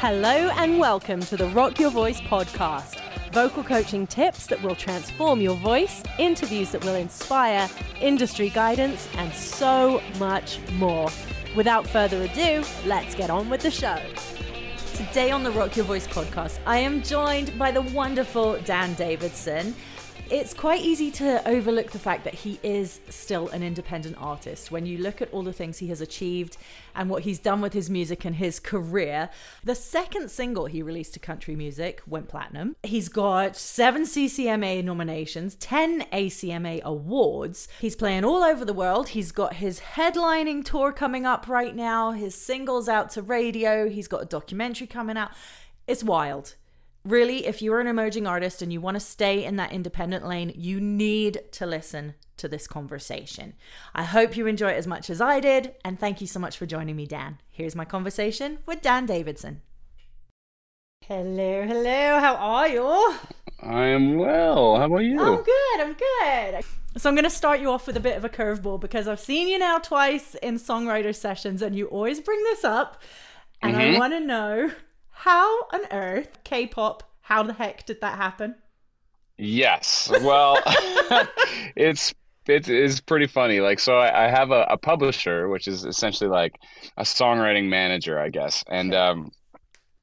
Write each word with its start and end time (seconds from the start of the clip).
Hello 0.00 0.48
and 0.56 0.78
welcome 0.78 1.20
to 1.20 1.36
the 1.36 1.44
Rock 1.48 1.78
Your 1.78 1.90
Voice 1.90 2.22
podcast. 2.22 2.98
Vocal 3.34 3.62
coaching 3.62 4.06
tips 4.06 4.46
that 4.46 4.62
will 4.62 4.74
transform 4.74 5.42
your 5.42 5.56
voice, 5.56 6.02
interviews 6.18 6.70
that 6.70 6.82
will 6.82 6.94
inspire, 6.94 7.68
industry 8.00 8.48
guidance, 8.48 9.06
and 9.18 9.30
so 9.34 10.00
much 10.18 10.58
more. 10.78 11.10
Without 11.54 11.86
further 11.86 12.22
ado, 12.22 12.64
let's 12.86 13.14
get 13.14 13.28
on 13.28 13.50
with 13.50 13.60
the 13.60 13.70
show. 13.70 14.00
Today 14.94 15.32
on 15.32 15.42
the 15.42 15.50
Rock 15.50 15.76
Your 15.76 15.84
Voice 15.84 16.06
podcast, 16.06 16.60
I 16.64 16.78
am 16.78 17.02
joined 17.02 17.58
by 17.58 17.70
the 17.70 17.82
wonderful 17.82 18.58
Dan 18.64 18.94
Davidson 18.94 19.74
it's 20.30 20.54
quite 20.54 20.80
easy 20.82 21.10
to 21.10 21.46
overlook 21.48 21.90
the 21.90 21.98
fact 21.98 22.22
that 22.22 22.34
he 22.34 22.60
is 22.62 23.00
still 23.08 23.48
an 23.48 23.64
independent 23.64 24.16
artist. 24.20 24.70
When 24.70 24.86
you 24.86 24.98
look 24.98 25.20
at 25.20 25.32
all 25.32 25.42
the 25.42 25.52
things 25.52 25.78
he 25.78 25.88
has 25.88 26.00
achieved 26.00 26.56
and 26.94 27.10
what 27.10 27.24
he's 27.24 27.40
done 27.40 27.60
with 27.60 27.72
his 27.72 27.90
music 27.90 28.24
and 28.24 28.36
his 28.36 28.60
career, 28.60 29.28
the 29.64 29.74
second 29.74 30.30
single 30.30 30.66
he 30.66 30.82
released 30.82 31.14
to 31.14 31.20
country 31.20 31.56
music 31.56 32.00
went 32.06 32.28
platinum. 32.28 32.76
He's 32.84 33.08
got 33.08 33.56
seven 33.56 34.02
CCMA 34.02 34.84
nominations, 34.84 35.56
10 35.56 36.02
ACMA 36.12 36.80
awards. 36.82 37.66
He's 37.80 37.96
playing 37.96 38.24
all 38.24 38.44
over 38.44 38.64
the 38.64 38.72
world. 38.72 39.08
He's 39.08 39.32
got 39.32 39.54
his 39.54 39.80
headlining 39.80 40.64
tour 40.64 40.92
coming 40.92 41.26
up 41.26 41.48
right 41.48 41.74
now, 41.74 42.12
his 42.12 42.36
singles 42.36 42.88
out 42.88 43.10
to 43.10 43.22
radio, 43.22 43.88
he's 43.88 44.06
got 44.06 44.22
a 44.22 44.26
documentary 44.26 44.86
coming 44.86 45.16
out. 45.16 45.32
It's 45.88 46.04
wild 46.04 46.54
really, 47.04 47.46
if 47.46 47.62
you're 47.62 47.80
an 47.80 47.86
emerging 47.86 48.26
artist 48.26 48.62
and 48.62 48.72
you 48.72 48.80
want 48.80 48.96
to 48.96 49.00
stay 49.00 49.44
in 49.44 49.56
that 49.56 49.72
independent 49.72 50.26
lane, 50.26 50.52
you 50.54 50.80
need 50.80 51.40
to 51.52 51.66
listen 51.66 52.14
to 52.36 52.48
this 52.48 52.66
conversation. 52.66 53.54
I 53.94 54.04
hope 54.04 54.36
you 54.36 54.46
enjoy 54.46 54.70
it 54.70 54.76
as 54.76 54.86
much 54.86 55.10
as 55.10 55.20
I 55.20 55.40
did, 55.40 55.74
and 55.84 55.98
thank 55.98 56.20
you 56.20 56.26
so 56.26 56.40
much 56.40 56.56
for 56.56 56.66
joining 56.66 56.96
me, 56.96 57.06
Dan. 57.06 57.38
Here's 57.50 57.76
my 57.76 57.84
conversation 57.84 58.58
with 58.66 58.82
Dan 58.82 59.06
Davidson. 59.06 59.62
Hello, 61.06 61.66
hello, 61.66 62.20
how 62.20 62.36
are 62.36 62.68
you? 62.68 63.14
I 63.62 63.86
am 63.86 64.16
well. 64.16 64.76
How 64.76 64.86
about 64.86 64.98
you? 64.98 65.20
I'm 65.20 65.42
good, 65.42 65.80
I'm 65.80 65.94
good. 65.94 66.64
So 66.96 67.08
I'm 67.08 67.14
going 67.14 67.24
to 67.24 67.30
start 67.30 67.60
you 67.60 67.70
off 67.70 67.86
with 67.86 67.96
a 67.96 68.00
bit 68.00 68.16
of 68.16 68.24
a 68.24 68.28
curveball 68.28 68.80
because 68.80 69.06
I've 69.06 69.20
seen 69.20 69.48
you 69.48 69.58
now 69.58 69.78
twice 69.78 70.34
in 70.36 70.56
songwriter 70.56 71.14
sessions 71.14 71.62
and 71.62 71.76
you 71.76 71.86
always 71.86 72.20
bring 72.20 72.42
this 72.44 72.64
up. 72.64 73.00
And 73.62 73.76
mm-hmm. 73.76 73.96
I 73.96 73.98
want 73.98 74.12
to 74.12 74.20
know 74.20 74.72
how 75.20 75.64
on 75.72 75.80
earth 75.90 76.38
K-pop? 76.44 77.02
How 77.20 77.42
the 77.42 77.52
heck 77.52 77.84
did 77.84 78.00
that 78.00 78.16
happen? 78.16 78.54
Yes. 79.36 80.10
Well, 80.22 80.58
it's 81.76 82.14
it 82.46 82.68
is 82.70 83.02
pretty 83.02 83.26
funny. 83.26 83.60
Like, 83.60 83.80
so 83.80 83.96
I, 83.96 84.24
I 84.24 84.28
have 84.28 84.50
a, 84.50 84.62
a, 84.70 84.78
publisher, 84.78 85.48
which 85.48 85.68
is 85.68 85.84
essentially 85.84 86.30
like 86.30 86.58
a 86.96 87.02
songwriting 87.02 87.68
manager, 87.68 88.18
I 88.18 88.30
guess. 88.30 88.64
And 88.66 88.94
um, 88.94 89.30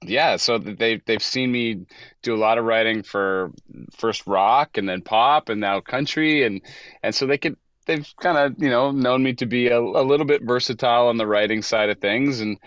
yeah, 0.03 0.37
so 0.37 0.59
they 0.59 1.01
they've 1.05 1.23
seen 1.23 1.51
me 1.51 1.87
do 2.21 2.35
a 2.35 2.37
lot 2.37 2.59
of 2.59 2.65
writing 2.65 3.01
for 3.01 3.51
first 3.97 4.27
rock 4.27 4.77
and 4.77 4.87
then 4.87 5.01
pop 5.01 5.49
and 5.49 5.59
now 5.59 5.81
country, 5.81 6.43
and 6.43 6.61
and 7.01 7.15
so 7.15 7.25
they 7.25 7.39
could 7.39 7.57
they've 7.87 8.13
kind 8.19 8.37
of 8.37 8.61
you 8.61 8.69
know 8.69 8.91
known 8.91 9.23
me 9.23 9.33
to 9.33 9.45
be 9.45 9.67
a, 9.67 9.79
a, 9.79 10.03
little 10.03 10.25
bit 10.25 10.43
versatile 10.43 11.07
on 11.07 11.17
the 11.17 11.25
writing 11.25 11.61
side 11.61 11.89
of 11.89 11.99
things 11.99 12.41
and 12.41 12.59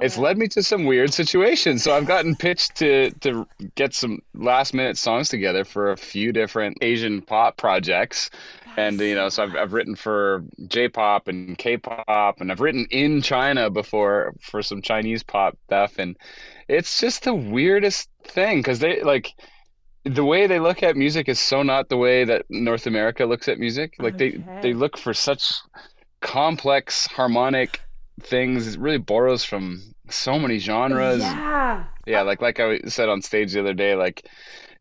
it's 0.00 0.16
it. 0.16 0.20
led 0.20 0.38
me 0.38 0.46
to 0.48 0.62
some 0.62 0.84
weird 0.84 1.12
situations. 1.12 1.82
So 1.82 1.92
i've 1.92 2.06
gotten 2.06 2.36
pitched 2.46 2.76
to 2.76 3.10
to 3.20 3.46
get 3.74 3.94
some 3.94 4.20
last 4.34 4.74
minute 4.74 4.96
songs 4.96 5.28
together 5.28 5.64
for 5.64 5.90
a 5.90 5.96
few 5.96 6.32
different 6.32 6.78
asian 6.82 7.22
pop 7.22 7.56
projects. 7.56 8.30
And 8.76 9.00
you 9.00 9.16
know 9.16 9.28
so 9.28 9.42
I've, 9.42 9.56
I've 9.56 9.72
written 9.72 9.96
for 9.96 10.44
j-pop 10.68 11.26
and 11.26 11.58
k-pop 11.58 12.40
and 12.40 12.52
i've 12.52 12.60
written 12.60 12.86
in 12.90 13.22
china 13.22 13.70
before 13.70 14.34
for 14.40 14.62
some 14.62 14.82
chinese 14.82 15.22
pop 15.22 15.58
stuff. 15.66 15.98
And 15.98 16.16
it's 16.68 17.00
just 17.00 17.24
the 17.24 17.34
weirdest 17.34 18.08
thing 18.24 18.58
because 18.58 18.78
they 18.78 19.02
like 19.02 19.34
the 20.08 20.24
way 20.24 20.46
they 20.46 20.58
look 20.58 20.82
at 20.82 20.96
music 20.96 21.28
is 21.28 21.38
so 21.38 21.62
not 21.62 21.88
the 21.88 21.96
way 21.96 22.24
that 22.24 22.46
North 22.48 22.86
America 22.86 23.24
looks 23.24 23.48
at 23.48 23.58
music. 23.58 23.94
Like 23.98 24.14
okay. 24.14 24.30
they 24.30 24.60
they 24.62 24.72
look 24.74 24.96
for 24.98 25.14
such 25.14 25.52
complex 26.20 27.06
harmonic 27.06 27.80
things. 28.20 28.74
It 28.74 28.80
really 28.80 28.98
borrows 28.98 29.44
from 29.44 29.82
so 30.10 30.38
many 30.38 30.58
genres. 30.58 31.20
Yeah. 31.20 31.84
Yeah, 32.06 32.22
like 32.22 32.40
like 32.40 32.58
I 32.60 32.80
said 32.86 33.08
on 33.08 33.22
stage 33.22 33.52
the 33.52 33.60
other 33.60 33.74
day, 33.74 33.94
like 33.94 34.28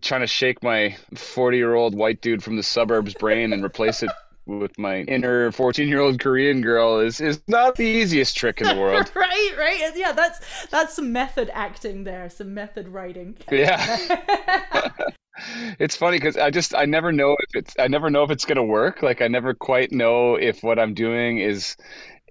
trying 0.02 0.22
to 0.22 0.28
shake 0.28 0.64
my 0.64 0.96
40 1.16 1.58
year 1.58 1.76
old 1.76 1.96
white 1.96 2.22
dude 2.22 2.44
from 2.44 2.56
the 2.56 2.64
suburbs 2.64 3.14
brain 3.14 3.54
and 3.54 3.64
replace 3.64 4.04
it 4.04 4.12
with 4.48 4.78
my 4.78 5.02
inner 5.02 5.52
14 5.52 5.88
year 5.88 6.00
old 6.00 6.20
Korean 6.20 6.62
girl 6.62 7.00
is 7.00 7.20
is 7.22 7.42
not 7.48 7.76
the 7.76 7.86
easiest 7.86 8.36
trick 8.38 8.62
in 8.62 8.68
the 8.68 8.80
world. 8.82 9.12
right, 9.16 9.54
right. 9.58 9.92
Yeah, 9.96 10.12
that's 10.14 10.68
that's 10.68 10.96
some 10.96 11.12
method 11.12 11.50
acting 11.54 12.04
there, 12.04 12.30
some 12.30 12.54
method 12.54 12.88
writing. 12.88 13.38
Yeah. 13.52 13.98
it's 15.80 15.96
funny 15.96 16.18
because 16.18 16.38
I 16.38 16.50
just 16.50 16.74
I 16.74 16.86
never 16.86 17.12
know 17.12 17.34
if 17.40 17.56
it's 17.56 17.76
I 17.78 17.88
never 17.88 18.10
know 18.10 18.24
if 18.24 18.32
it's 18.32 18.46
gonna 18.46 18.64
work. 18.64 19.02
Like 19.02 19.22
I 19.22 19.28
never 19.28 19.54
quite 19.54 19.92
know 19.92 20.36
if 20.36 20.64
what 20.64 20.80
I'm 20.80 20.94
doing 20.94 21.40
is 21.40 21.76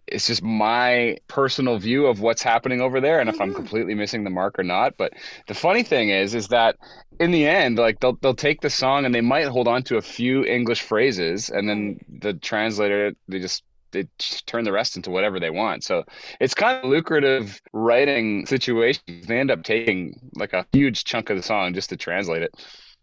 it's 0.06 0.26
just 0.26 0.42
my 0.42 1.16
personal 1.28 1.78
view 1.78 2.06
of 2.06 2.20
what's 2.20 2.42
happening 2.42 2.80
over 2.80 3.00
there 3.00 3.20
and 3.20 3.28
if 3.28 3.40
I'm 3.40 3.48
mm-hmm. 3.48 3.56
completely 3.56 3.94
missing 3.94 4.24
the 4.24 4.30
mark 4.30 4.58
or 4.58 4.62
not. 4.62 4.96
But 4.96 5.14
the 5.48 5.54
funny 5.54 5.82
thing 5.82 6.10
is 6.10 6.34
is 6.34 6.48
that 6.48 6.76
in 7.18 7.30
the 7.30 7.46
end, 7.46 7.78
like 7.78 8.00
they'll 8.00 8.16
they'll 8.22 8.34
take 8.34 8.60
the 8.60 8.70
song 8.70 9.04
and 9.04 9.14
they 9.14 9.20
might 9.20 9.46
hold 9.46 9.68
on 9.68 9.82
to 9.84 9.96
a 9.96 10.02
few 10.02 10.44
English 10.44 10.82
phrases 10.82 11.48
and 11.48 11.68
then 11.68 11.98
the 12.08 12.34
translator 12.34 13.12
they 13.28 13.38
just 13.38 13.62
they 13.92 14.04
turn 14.46 14.64
the 14.64 14.72
rest 14.72 14.96
into 14.96 15.10
whatever 15.10 15.40
they 15.40 15.50
want. 15.50 15.82
So 15.84 16.04
it's 16.40 16.54
kind 16.54 16.84
of 16.84 16.90
lucrative 16.90 17.60
writing 17.72 18.46
situations. 18.46 19.26
They 19.26 19.38
end 19.38 19.50
up 19.50 19.62
taking 19.62 20.30
like 20.34 20.52
a 20.52 20.66
huge 20.72 21.04
chunk 21.04 21.30
of 21.30 21.36
the 21.36 21.42
song 21.42 21.74
just 21.74 21.90
to 21.90 21.96
translate 21.96 22.42
it. 22.42 22.54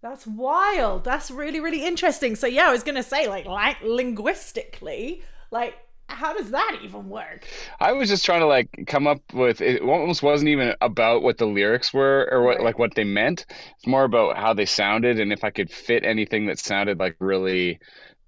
That's 0.02 0.28
wild. 0.28 1.06
That's 1.06 1.32
really, 1.32 1.62
really 1.62 1.86
interesting. 1.86 2.36
So 2.36 2.46
yeah, 2.46 2.68
I 2.68 2.72
was 2.72 2.84
gonna 2.84 3.04
say, 3.04 3.28
like, 3.28 3.46
like 3.46 3.78
linguistically, 3.82 5.24
like 5.50 5.76
how 6.14 6.34
does 6.34 6.52
that 6.52 6.80
even 6.84 7.10
work? 7.10 7.48
I 7.80 7.92
was 7.94 8.10
just 8.10 8.26
trying 8.26 8.42
to 8.42 8.48
like 8.48 8.86
come 8.88 9.08
up 9.08 9.22
with 9.34 9.62
it 9.62 9.82
almost 9.82 10.24
wasn't 10.24 10.50
even 10.50 10.74
about 10.82 11.24
what 11.24 11.38
the 11.38 11.46
lyrics 11.46 11.94
were 11.94 12.28
or 12.32 12.44
what 12.44 12.58
right. 12.58 12.64
like 12.64 12.80
what 12.80 12.96
they 12.96 13.04
meant. 13.04 13.46
It's 13.76 13.88
more 13.88 14.04
about 14.04 14.38
how 14.38 14.54
they 14.54 14.66
sounded 14.66 15.20
and 15.20 15.34
if 15.34 15.44
I 15.44 15.50
could 15.50 15.72
fit 15.72 16.04
anything 16.04 16.48
that 16.48 16.60
sounded 16.60 17.00
like 17.00 17.16
really 17.20 17.80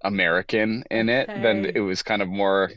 American 0.02 0.84
in 0.90 1.10
okay. 1.10 1.20
it, 1.32 1.42
then 1.42 1.64
it 1.74 1.80
was 1.80 2.02
kind 2.02 2.22
of 2.22 2.28
more 2.28 2.70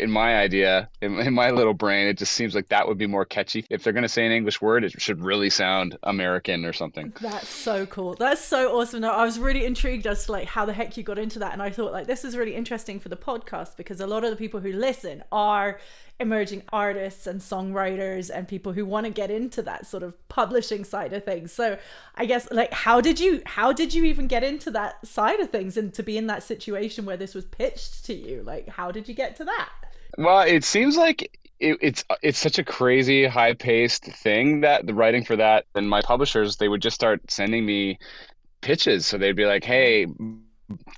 in 0.00 0.10
my 0.10 0.36
idea, 0.36 0.88
in, 1.00 1.18
in, 1.18 1.34
my 1.34 1.50
little 1.50 1.74
brain, 1.74 2.08
it 2.08 2.18
just 2.18 2.32
seems 2.32 2.54
like 2.54 2.68
that 2.68 2.88
would 2.88 2.98
be 2.98 3.06
more 3.06 3.24
catchy. 3.24 3.64
If 3.70 3.82
they're 3.82 3.92
going 3.92 4.02
to 4.02 4.08
say 4.08 4.24
an 4.24 4.32
English 4.32 4.60
word, 4.60 4.84
it 4.84 5.00
should 5.00 5.22
really 5.22 5.50
sound 5.50 5.98
American 6.02 6.64
or 6.64 6.72
something. 6.72 7.12
That's 7.20 7.48
so 7.48 7.86
cool. 7.86 8.14
That's 8.14 8.44
so 8.44 8.78
awesome. 8.78 9.04
I 9.04 9.24
was 9.24 9.38
really 9.38 9.64
intrigued 9.64 10.06
as 10.06 10.26
to 10.26 10.32
like 10.32 10.48
how 10.48 10.64
the 10.64 10.72
heck 10.72 10.96
you 10.96 11.02
got 11.02 11.18
into 11.18 11.38
that, 11.40 11.52
and 11.52 11.62
I 11.62 11.70
thought 11.70 11.92
like 11.92 12.06
this 12.06 12.24
is 12.24 12.36
really 12.36 12.54
interesting 12.54 13.00
for 13.00 13.08
the 13.08 13.16
podcast 13.16 13.76
because 13.76 14.00
a 14.00 14.06
lot 14.06 14.24
of 14.24 14.30
the 14.30 14.36
people 14.36 14.60
who 14.60 14.72
listen 14.72 15.22
are 15.32 15.78
emerging 16.20 16.62
artists 16.72 17.26
and 17.26 17.40
songwriters 17.40 18.30
and 18.32 18.48
people 18.48 18.72
who 18.72 18.84
want 18.84 19.06
to 19.06 19.12
get 19.12 19.30
into 19.30 19.62
that 19.62 19.86
sort 19.86 20.02
of 20.02 20.16
publishing 20.28 20.84
side 20.84 21.12
of 21.12 21.24
things. 21.24 21.52
So 21.52 21.78
I 22.16 22.24
guess 22.24 22.50
like 22.50 22.72
how 22.72 23.00
did 23.00 23.20
you 23.20 23.42
how 23.46 23.72
did 23.72 23.94
you 23.94 24.04
even 24.04 24.26
get 24.26 24.42
into 24.42 24.70
that 24.72 25.06
side 25.06 25.40
of 25.40 25.50
things 25.50 25.76
and 25.76 25.94
to 25.94 26.02
be 26.02 26.18
in 26.18 26.26
that 26.26 26.42
situation 26.42 27.04
where 27.04 27.16
this 27.16 27.34
was 27.34 27.44
pitched 27.44 28.04
to 28.06 28.14
you? 28.14 28.42
Like 28.42 28.68
how 28.68 28.90
did 28.90 29.08
you 29.08 29.14
get 29.14 29.36
to 29.36 29.44
that? 29.44 29.68
Well, 30.16 30.40
it 30.40 30.64
seems 30.64 30.96
like 30.96 31.38
it, 31.60 31.78
it's 31.80 32.04
it's 32.22 32.38
such 32.38 32.58
a 32.58 32.64
crazy 32.64 33.26
high 33.26 33.54
paced 33.54 34.04
thing 34.04 34.60
that 34.62 34.86
the 34.86 34.94
writing 34.94 35.24
for 35.24 35.36
that 35.36 35.66
and 35.74 35.88
my 35.88 36.02
publishers 36.02 36.56
they 36.56 36.68
would 36.68 36.82
just 36.82 36.94
start 36.94 37.30
sending 37.30 37.64
me 37.66 37.98
pitches 38.60 39.06
so 39.06 39.18
they'd 39.18 39.36
be 39.36 39.46
like 39.46 39.64
hey 39.64 40.06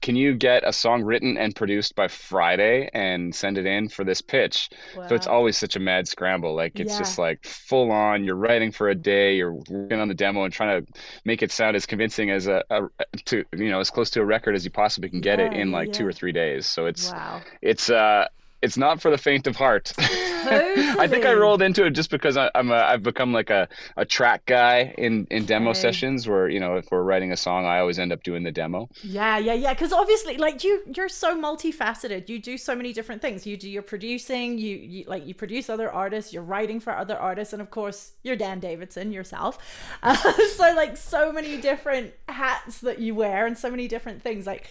can 0.01 0.17
you 0.17 0.35
get 0.35 0.67
a 0.67 0.73
song 0.73 1.05
written 1.05 1.37
and 1.37 1.55
produced 1.55 1.95
by 1.95 2.09
Friday 2.09 2.91
and 2.93 3.35
send 3.35 3.57
it 3.57 3.67
in 3.67 3.89
for 3.89 4.05
this 4.05 4.21
pitch? 4.21 4.69
Wow. 4.97 5.09
So 5.09 5.15
it's 5.15 5.27
always 5.27 5.57
such 5.57 5.77
a 5.77 5.81
mad 5.81 6.09
scramble. 6.09 6.55
Like 6.55 6.81
it's 6.81 6.93
yeah. 6.93 6.99
just 6.99 7.19
like 7.19 7.45
full 7.45 7.93
on. 7.93 8.25
You're 8.25 8.37
writing 8.37 8.73
for 8.73 8.89
a 8.89 8.95
day. 8.95 9.37
You're 9.37 9.53
working 9.53 10.01
on 10.01 10.09
the 10.09 10.15
demo 10.15 10.45
and 10.45 10.53
trying 10.53 10.85
to 10.85 10.93
make 11.25 11.43
it 11.43 11.53
sound 11.53 11.77
as 11.77 11.87
convincing 11.87 12.31
as 12.31 12.49
a, 12.49 12.65
a 12.71 12.89
to 13.27 13.45
you 13.53 13.71
know 13.71 13.81
as 13.81 13.91
close 13.91 14.11
to 14.11 14.21
a 14.21 14.25
record 14.25 14.55
as 14.55 14.65
you 14.65 14.71
possibly 14.71 15.09
can 15.09 15.21
get 15.21 15.39
yeah, 15.39 15.47
it 15.47 15.53
in 15.53 15.71
like 15.71 15.89
yeah. 15.89 15.95
two 15.95 16.07
or 16.07 16.13
three 16.13 16.33
days. 16.33 16.67
So 16.67 16.87
it's 16.87 17.13
wow. 17.13 17.41
it's 17.63 17.91
uh 17.91 18.27
it's 18.63 18.77
not 18.77 19.01
for 19.01 19.11
the 19.11 19.19
faint 19.19 19.47
of 19.47 19.57
heart. 19.57 19.93
I 19.99 21.07
think 21.09 21.25
I 21.25 21.33
rolled 21.35 21.63
into 21.63 21.85
it 21.85 21.91
just 21.91 22.11
because 22.11 22.37
I, 22.37 22.51
am 22.55 22.71
a, 22.71 22.75
I've 22.75 23.03
become 23.03 23.33
like 23.33 23.51
a, 23.51 23.69
a 23.97 24.05
track 24.05 24.45
guy 24.47 24.95
in 24.99 25.27
in 25.31 25.47
demo 25.47 25.71
okay. 25.71 25.81
sessions 25.81 26.29
where 26.29 26.49
you 26.49 26.61
know 26.61 26.77
if 26.77 26.91
we're 26.91 27.03
writing 27.03 27.33
a 27.33 27.37
song, 27.37 27.67
I 27.67 27.79
always 27.79 27.99
end 27.99 28.13
up 28.13 28.23
doing 28.23 28.43
the 28.43 28.53
demo. 28.53 28.89
Yeah, 29.03 29.39
yeah, 29.39 29.55
yeah. 29.55 29.73
Because 29.73 29.93
obviously, 29.93 30.37
like 30.37 30.63
you, 30.65 30.83
you're 30.95 31.09
so 31.09 31.41
multifaceted. 31.41 32.29
You 32.29 32.39
do 32.39 32.59
so 32.59 32.75
many 32.75 32.93
different 32.93 33.23
things. 33.23 33.47
You 33.47 33.57
do 33.57 33.69
your 33.69 33.83
producing. 33.83 34.59
You, 34.59 34.77
you 34.77 35.05
like 35.07 35.27
you 35.27 35.35
produce 35.35 35.71
other 35.71 35.91
artists. 35.91 36.33
You're 36.33 36.43
writing 36.43 36.81
for 36.81 36.95
other 36.97 37.17
artists, 37.17 37.53
and 37.53 37.63
of 37.63 37.71
course, 37.71 38.13
you're 38.23 38.37
Dan 38.37 38.61
Davidson 38.61 39.13
yourself. 39.13 39.59
Uh, 40.03 40.15
so 40.57 40.73
like 40.75 40.97
so 40.97 41.31
many 41.31 41.61
different 41.61 42.13
hats 42.29 42.81
that 42.81 42.99
you 42.99 43.15
wear, 43.15 43.47
and 43.47 43.57
so 43.57 43.71
many 43.71 43.87
different 43.87 44.23
things. 44.23 44.47
Like, 44.47 44.69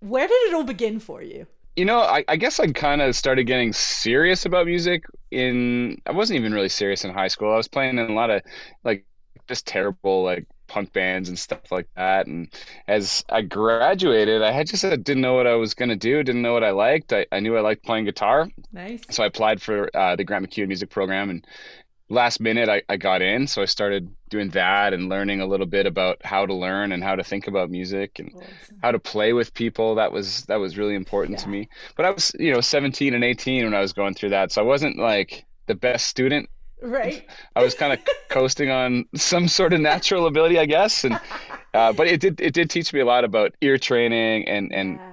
where 0.00 0.26
did 0.28 0.34
it 0.48 0.54
all 0.54 0.64
begin 0.64 1.00
for 1.00 1.22
you? 1.22 1.46
You 1.76 1.84
know, 1.84 2.00
I, 2.00 2.24
I 2.28 2.36
guess 2.36 2.60
I 2.60 2.66
kind 2.68 3.00
of 3.00 3.16
started 3.16 3.44
getting 3.44 3.72
serious 3.72 4.44
about 4.44 4.66
music 4.66 5.04
in. 5.30 6.00
I 6.06 6.12
wasn't 6.12 6.38
even 6.38 6.52
really 6.52 6.68
serious 6.68 7.04
in 7.04 7.12
high 7.12 7.28
school. 7.28 7.52
I 7.52 7.56
was 7.56 7.68
playing 7.68 7.98
in 7.98 8.10
a 8.10 8.14
lot 8.14 8.30
of 8.30 8.42
like 8.84 9.06
just 9.48 9.66
terrible 9.66 10.22
like 10.22 10.46
punk 10.66 10.92
bands 10.92 11.28
and 11.28 11.38
stuff 11.38 11.70
like 11.70 11.88
that. 11.96 12.26
And 12.26 12.48
as 12.88 13.24
I 13.28 13.42
graduated, 13.42 14.42
I 14.42 14.52
had 14.52 14.66
just 14.66 14.84
I 14.84 14.96
didn't 14.96 15.22
know 15.22 15.34
what 15.34 15.46
I 15.46 15.54
was 15.54 15.74
gonna 15.74 15.96
do. 15.96 16.22
Didn't 16.22 16.42
know 16.42 16.52
what 16.52 16.64
I 16.64 16.70
liked. 16.70 17.12
I, 17.12 17.26
I 17.32 17.40
knew 17.40 17.56
I 17.56 17.60
liked 17.60 17.84
playing 17.84 18.04
guitar. 18.04 18.48
Nice. 18.72 19.02
So 19.10 19.22
I 19.22 19.26
applied 19.26 19.60
for 19.62 19.94
uh, 19.96 20.16
the 20.16 20.24
Grant 20.24 20.48
MacEwan 20.48 20.68
music 20.68 20.90
program 20.90 21.30
and 21.30 21.46
last 22.12 22.40
minute 22.40 22.68
I, 22.68 22.82
I 22.88 22.96
got 22.96 23.22
in 23.22 23.46
so 23.46 23.62
i 23.62 23.64
started 23.64 24.14
doing 24.32 24.48
that 24.50 24.94
and 24.94 25.10
learning 25.10 25.42
a 25.42 25.46
little 25.46 25.66
bit 25.66 25.84
about 25.86 26.24
how 26.24 26.46
to 26.46 26.54
learn 26.54 26.90
and 26.90 27.04
how 27.04 27.14
to 27.14 27.22
think 27.22 27.46
about 27.48 27.70
music 27.70 28.18
and 28.18 28.32
awesome. 28.34 28.78
how 28.82 28.90
to 28.90 28.98
play 28.98 29.34
with 29.34 29.52
people. 29.52 29.96
That 29.96 30.10
was 30.10 30.46
that 30.46 30.56
was 30.56 30.78
really 30.78 30.94
important 30.94 31.38
yeah. 31.38 31.44
to 31.44 31.50
me. 31.50 31.68
But 31.96 32.06
i 32.06 32.10
was 32.10 32.32
you 32.38 32.52
know 32.52 32.62
17 32.62 33.12
and 33.14 33.22
18 33.22 33.64
when 33.64 33.74
i 33.74 33.80
was 33.80 33.92
going 33.92 34.14
through 34.14 34.30
that 34.30 34.50
so 34.50 34.62
i 34.62 34.64
wasn't 34.64 34.98
like 34.98 35.44
the 35.66 35.74
best 35.74 36.08
student. 36.08 36.48
Right. 36.80 37.28
I 37.56 37.62
was 37.62 37.74
kind 37.74 37.92
of 37.92 38.00
coasting 38.28 38.70
on 38.70 39.04
some 39.14 39.46
sort 39.46 39.74
of 39.74 39.80
natural 39.80 40.26
ability 40.26 40.58
i 40.58 40.66
guess 40.66 41.04
and 41.04 41.20
uh, 41.74 41.92
but 41.92 42.06
it 42.06 42.20
did 42.20 42.40
it 42.40 42.54
did 42.54 42.70
teach 42.70 42.92
me 42.92 43.00
a 43.00 43.04
lot 43.04 43.24
about 43.24 43.54
ear 43.60 43.76
training 43.78 44.48
and 44.48 44.72
and 44.72 44.96
yeah 44.96 45.11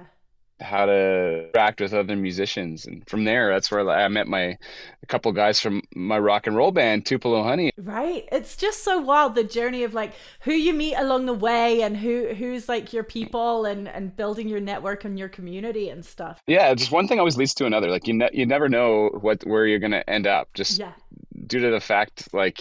how 0.60 0.86
to 0.86 1.48
interact 1.48 1.80
with 1.80 1.94
other 1.94 2.16
musicians. 2.16 2.86
And 2.86 3.08
from 3.08 3.24
there 3.24 3.52
that's 3.52 3.70
where 3.70 3.88
i 3.88 4.08
met 4.08 4.26
my 4.26 4.58
a 5.02 5.06
couple 5.06 5.32
guys 5.32 5.60
from 5.60 5.82
my 5.94 6.18
rock 6.18 6.46
and 6.46 6.56
roll 6.56 6.70
band 6.70 7.06
tupelo 7.06 7.42
honey. 7.42 7.72
Right? 7.76 8.28
It's 8.32 8.56
just 8.56 8.82
so 8.82 9.00
wild 9.00 9.34
the 9.34 9.44
journey 9.44 9.84
of 9.84 9.94
like 9.94 10.12
who 10.40 10.52
you 10.52 10.72
meet 10.72 10.94
along 10.96 11.26
the 11.26 11.34
way 11.34 11.82
and 11.82 11.96
who 11.96 12.34
who's 12.34 12.68
like 12.68 12.92
your 12.92 13.04
people 13.04 13.64
and 13.64 13.88
and 13.88 14.14
building 14.14 14.48
your 14.48 14.60
network 14.60 15.04
and 15.04 15.18
your 15.18 15.28
community 15.28 15.88
and 15.88 16.04
stuff. 16.04 16.42
Yeah 16.46 16.74
just 16.74 16.92
one 16.92 17.08
thing 17.08 17.18
always 17.18 17.36
leads 17.36 17.54
to 17.54 17.66
another. 17.66 17.90
Like 17.90 18.06
you 18.06 18.14
ne- 18.14 18.30
you 18.32 18.46
never 18.46 18.68
know 18.68 19.10
what 19.20 19.44
where 19.46 19.66
you're 19.66 19.78
gonna 19.78 20.04
end 20.08 20.26
up. 20.26 20.52
Just 20.54 20.78
yeah. 20.78 20.92
due 21.46 21.60
to 21.60 21.70
the 21.70 21.80
fact 21.80 22.32
like 22.32 22.60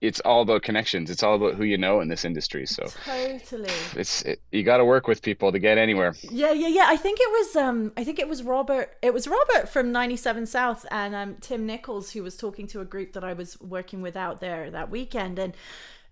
it's 0.00 0.20
all 0.20 0.42
about 0.42 0.62
connections. 0.62 1.10
It's 1.10 1.22
all 1.22 1.34
about 1.34 1.54
who 1.54 1.64
you 1.64 1.76
know 1.76 2.00
in 2.00 2.08
this 2.08 2.24
industry. 2.24 2.66
So 2.66 2.88
totally, 3.04 3.70
it's 3.96 4.22
it, 4.22 4.40
you 4.50 4.62
got 4.62 4.78
to 4.78 4.84
work 4.84 5.06
with 5.06 5.22
people 5.22 5.52
to 5.52 5.58
get 5.58 5.78
anywhere. 5.78 6.14
Yeah, 6.22 6.52
yeah, 6.52 6.68
yeah. 6.68 6.86
I 6.88 6.96
think 6.96 7.18
it 7.20 7.30
was 7.30 7.56
um, 7.56 7.92
I 7.96 8.04
think 8.04 8.18
it 8.18 8.28
was 8.28 8.42
Robert. 8.42 8.96
It 9.02 9.12
was 9.12 9.28
Robert 9.28 9.68
from 9.68 9.92
ninety 9.92 10.16
seven 10.16 10.46
South 10.46 10.86
and 10.90 11.14
um, 11.14 11.36
Tim 11.40 11.66
Nichols 11.66 12.12
who 12.12 12.22
was 12.22 12.36
talking 12.36 12.66
to 12.68 12.80
a 12.80 12.84
group 12.84 13.12
that 13.12 13.24
I 13.24 13.34
was 13.34 13.60
working 13.60 14.00
with 14.00 14.16
out 14.16 14.40
there 14.40 14.70
that 14.70 14.90
weekend 14.90 15.38
and 15.38 15.54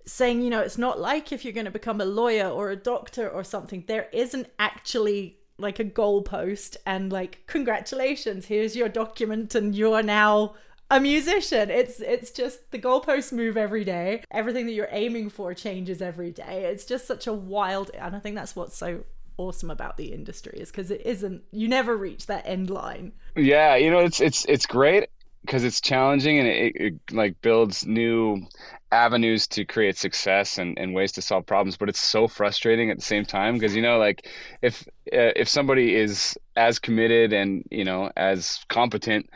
saying, 0.05 0.41
you 0.43 0.51
know, 0.51 0.61
it's 0.61 0.79
not 0.79 1.01
like 1.01 1.33
if 1.33 1.45
you're 1.45 1.53
going 1.53 1.67
to 1.67 1.71
become 1.71 2.01
a 2.01 2.05
lawyer 2.05 2.49
or 2.49 2.71
a 2.71 2.77
doctor 2.77 3.29
or 3.29 3.45
something. 3.45 3.85
There 3.87 4.09
isn't 4.13 4.49
actually 4.59 5.39
like 5.59 5.79
a 5.81 5.85
goalpost 5.85 6.77
and 6.87 7.13
like 7.13 7.41
congratulations, 7.47 8.47
here's 8.47 8.77
your 8.77 8.89
document 8.89 9.55
and 9.55 9.75
you're 9.75 10.03
now 10.03 10.55
a 10.91 11.01
musician. 11.01 11.71
It's 11.71 12.01
it's 12.01 12.31
just 12.31 12.71
the 12.71 12.79
goalposts 12.79 13.33
move 13.33 13.57
every 13.57 13.85
day. 13.85 14.23
Everything 14.31 14.67
that 14.67 14.73
you're 14.73 14.89
aiming 14.91 15.31
for 15.31 15.55
changes 15.55 16.01
every 16.01 16.31
day. 16.31 16.65
It's 16.65 16.85
just 16.85 17.07
such 17.07 17.27
a 17.27 17.33
wild 17.33 17.91
and 17.95 18.17
I 18.17 18.21
think 18.21 18.37
that's 18.37 18.57
what's 18.57 18.77
so 18.77 19.05
awesome 19.37 19.71
about 19.71 19.97
the 19.97 20.13
industry 20.13 20.59
is 20.59 20.71
because 20.71 20.91
it 20.91 21.01
isn't 21.05 21.43
you 21.53 21.69
never 21.69 21.97
reach 21.97 22.27
that 22.27 22.47
end 22.47 22.71
line. 22.71 23.13
Yeah, 23.37 23.77
you 23.77 23.91
know 23.91 24.01
it's 24.01 24.21
it's 24.21 24.45
it's 24.47 24.67
great 24.67 25.09
because 25.43 25.65
it's 25.65 25.81
challenging 25.81 26.39
and 26.39 26.49
it, 26.49 26.77
it, 26.77 26.95
like 27.13 27.41
builds 27.41 27.87
new 27.87 28.43
avenues 28.91 29.47
to 29.47 29.65
create 29.65 29.97
success 29.97 30.59
and, 30.59 30.79
and 30.79 30.95
ways 30.95 31.13
to 31.13 31.23
solve 31.23 31.47
problems 31.47 31.77
but 31.77 31.89
it's 31.89 32.01
so 32.01 32.27
frustrating 32.27 32.91
at 32.91 32.97
the 32.99 33.05
same 33.05 33.25
time 33.25 33.55
because 33.55 33.77
you 33.77 33.83
know 33.83 33.99
like 33.99 34.27
if 34.63 34.83
uh, 35.13 35.33
if 35.37 35.49
somebody 35.49 35.95
is 35.95 36.37
as 36.57 36.79
committed 36.79 37.33
and 37.33 37.65
you 37.71 37.85
know 37.85 38.11
as 38.17 38.61
competent 38.69 39.29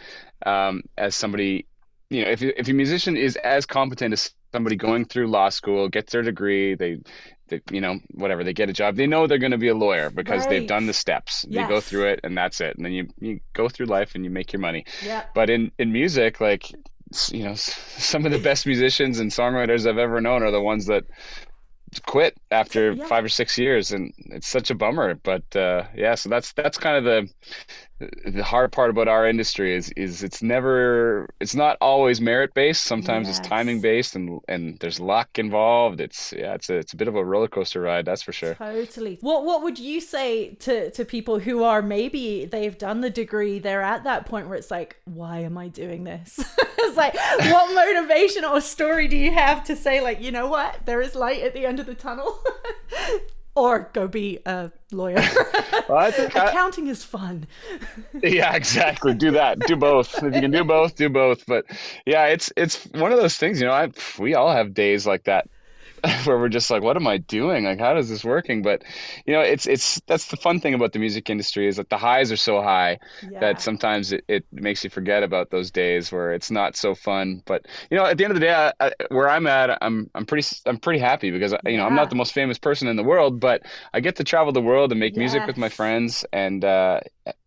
um, 0.46 0.82
as 0.96 1.14
somebody, 1.14 1.66
you 2.10 2.24
know, 2.24 2.30
if 2.30 2.42
if 2.42 2.68
a 2.68 2.72
musician 2.72 3.16
is 3.16 3.36
as 3.36 3.66
competent 3.66 4.12
as 4.12 4.32
somebody 4.52 4.76
going 4.76 5.04
through 5.04 5.28
law 5.28 5.48
school, 5.48 5.88
gets 5.88 6.12
their 6.12 6.22
degree, 6.22 6.74
they, 6.74 6.98
they 7.48 7.60
you 7.70 7.80
know, 7.80 7.98
whatever, 8.12 8.44
they 8.44 8.52
get 8.52 8.68
a 8.68 8.72
job, 8.72 8.96
they 8.96 9.06
know 9.06 9.26
they're 9.26 9.38
going 9.38 9.52
to 9.52 9.58
be 9.58 9.68
a 9.68 9.74
lawyer 9.74 10.10
because 10.10 10.40
right. 10.40 10.50
they've 10.50 10.68
done 10.68 10.86
the 10.86 10.92
steps. 10.92 11.44
Yes. 11.48 11.66
They 11.66 11.74
go 11.74 11.80
through 11.80 12.08
it, 12.08 12.20
and 12.24 12.36
that's 12.36 12.60
it. 12.60 12.76
And 12.76 12.84
then 12.84 12.92
you 12.92 13.08
you 13.18 13.40
go 13.52 13.68
through 13.68 13.86
life 13.86 14.14
and 14.14 14.24
you 14.24 14.30
make 14.30 14.52
your 14.52 14.60
money. 14.60 14.84
Yeah. 15.04 15.24
But 15.34 15.50
in 15.50 15.72
in 15.78 15.92
music, 15.92 16.40
like 16.40 16.70
you 17.30 17.44
know, 17.44 17.54
some 17.56 18.26
of 18.26 18.32
the 18.32 18.38
best 18.38 18.66
musicians 18.66 19.18
and 19.18 19.30
songwriters 19.30 19.88
I've 19.88 19.98
ever 19.98 20.20
known 20.20 20.42
are 20.42 20.50
the 20.50 20.60
ones 20.60 20.86
that 20.86 21.04
quit 22.06 22.36
after 22.50 22.92
yeah. 22.92 23.06
five 23.06 23.24
or 23.24 23.28
six 23.28 23.58
years 23.58 23.92
and 23.92 24.14
it's 24.30 24.48
such 24.48 24.70
a 24.70 24.74
bummer 24.74 25.14
but 25.14 25.44
uh, 25.54 25.82
yeah 25.94 26.14
so 26.14 26.30
that's 26.30 26.52
that's 26.54 26.78
kind 26.78 26.96
of 26.96 27.04
the 27.04 27.28
the 28.26 28.43
hard 28.43 28.72
part 28.72 28.90
about 28.90 29.08
our 29.08 29.26
industry 29.26 29.75
is 29.75 29.90
is 29.96 30.22
it's 30.22 30.43
never 30.43 31.28
it's 31.40 31.54
not 31.54 31.76
always 31.81 32.20
merit 32.20 32.54
based 32.54 32.84
sometimes 32.84 33.28
yes. 33.28 33.38
it's 33.38 33.49
timing 33.49 33.81
based 33.81 34.16
and 34.16 34.40
and 34.49 34.78
there's 34.81 35.00
luck 35.00 35.38
involved. 35.38 36.00
It's 36.00 36.32
yeah 36.32 36.54
it's 36.54 36.70
a, 36.70 36.76
it's 36.76 36.93
a 36.93 36.96
bit 36.96 37.08
of 37.08 37.16
a 37.16 37.25
roller 37.25 37.49
coaster 37.49 37.81
ride 37.81 38.04
that's 38.04 38.22
for 38.22 38.32
sure. 38.32 38.54
Totally. 38.54 39.19
What 39.20 39.44
what 39.44 39.62
would 39.62 39.78
you 39.78 40.00
say 40.00 40.54
to 40.60 40.90
to 40.90 41.04
people 41.04 41.38
who 41.38 41.62
are 41.64 41.82
maybe 41.82 42.44
they've 42.44 42.76
done 42.76 43.00
the 43.00 43.10
degree 43.10 43.58
they're 43.58 43.82
at 43.82 44.04
that 44.04 44.26
point 44.26 44.49
where 44.49 44.56
it's 44.56 44.70
like 44.70 44.96
why 45.04 45.40
am 45.40 45.58
i 45.58 45.69
doing 45.69 46.04
this? 46.04 46.44
It's 46.84 46.96
like 46.96 47.14
what 47.14 47.75
motivation 47.94 48.44
or 48.44 48.60
story 48.60 49.06
do 49.06 49.16
you 49.16 49.31
have 49.32 49.64
to 49.64 49.76
say 49.76 50.00
like 50.00 50.20
you 50.20 50.32
know 50.32 50.49
what? 50.49 50.84
There 50.84 51.00
is 51.00 51.14
light 51.14 51.43
at 51.43 51.54
the 51.54 51.64
end 51.64 51.81
of 51.81 51.87
the 51.87 51.94
tunnel 51.94 52.43
or 53.54 53.90
go 53.93 54.08
be 54.08 54.38
a 54.46 54.70
lawyer. 54.90 55.16
well, 55.88 55.99
I 55.99 56.10
think 56.10 56.34
accounting 56.34 56.88
I, 56.88 56.90
is 56.90 57.04
fun. 57.04 57.46
yeah, 58.22 58.54
exactly. 58.54 59.14
Do 59.14 59.32
that. 59.32 59.60
Do 59.60 59.76
both. 59.76 60.22
If 60.22 60.34
you 60.34 60.40
can 60.40 60.50
do 60.50 60.64
both, 60.64 60.96
do 60.96 61.08
both. 61.08 61.44
But 61.46 61.66
yeah, 62.06 62.26
it's 62.26 62.52
it's 62.56 62.84
one 62.87 63.12
of 63.12 63.18
those 63.18 63.37
things. 63.37 63.61
You 63.61 63.66
know, 63.66 63.73
I 63.73 63.90
we 64.18 64.35
all 64.35 64.52
have 64.52 64.75
days 64.75 65.06
like 65.06 65.25
that 65.25 65.49
where 66.25 66.38
we're 66.38 66.49
just 66.49 66.71
like, 66.71 66.82
what 66.82 66.97
am 66.97 67.06
I 67.06 67.18
doing? 67.18 67.64
Like, 67.64 67.78
how 67.78 67.97
is 67.97 68.09
this 68.09 68.25
working? 68.25 68.62
But 68.62 68.82
you 69.26 69.32
know, 69.32 69.40
it's 69.40 69.66
it's 69.66 70.00
that's 70.06 70.26
the 70.26 70.37
fun 70.37 70.61
thing 70.61 70.75
about 70.75 70.92
the 70.92 70.99
music 70.99 71.30
industry 71.30 71.68
is 71.68 71.76
that 71.76 71.90
the 71.90 71.99
highs 71.99 72.32
are 72.32 72.37
so 72.37 72.61
high 72.61 72.99
yeah. 73.30 73.40
that 73.40 73.61
sometimes 73.61 74.12
it, 74.12 74.25
it 74.28 74.44
makes 74.52 74.82
you 74.82 74.90
forget 74.90 75.23
about 75.23 75.50
those 75.50 75.71
days 75.71 76.11
where 76.11 76.32
it's 76.32 76.50
not 76.50 76.76
so 76.76 76.94
fun. 76.94 77.42
But 77.47 77.66
you 77.90 77.97
know, 77.97 78.04
at 78.04 78.18
the 78.18 78.25
end 78.25 78.32
of 78.32 78.40
the 78.40 78.47
day, 78.47 78.52
I, 78.52 78.73
I, 78.80 78.92
where 79.11 79.28
I'm 79.28 79.47
at, 79.47 79.78
I'm 79.80 80.11
I'm 80.14 80.26
pretty 80.26 80.47
I'm 80.66 80.78
pretty 80.78 80.99
happy 80.99 81.30
because 81.30 81.54
you 81.64 81.76
know 81.76 81.87
I'm 81.87 81.94
not 81.94 82.11
the 82.11 82.16
most 82.16 82.32
famous 82.32 82.59
person 82.59 82.88
in 82.88 82.97
the 82.97 83.04
world, 83.04 83.38
but 83.38 83.62
I 83.92 84.00
get 84.00 84.16
to 84.16 84.25
travel 84.25 84.52
the 84.52 84.62
world 84.62 84.90
and 84.90 84.99
make 84.99 85.12
yes. 85.12 85.18
music 85.18 85.47
with 85.47 85.56
my 85.56 85.68
friends, 85.68 86.25
and 86.32 86.64
uh, 86.64 87.00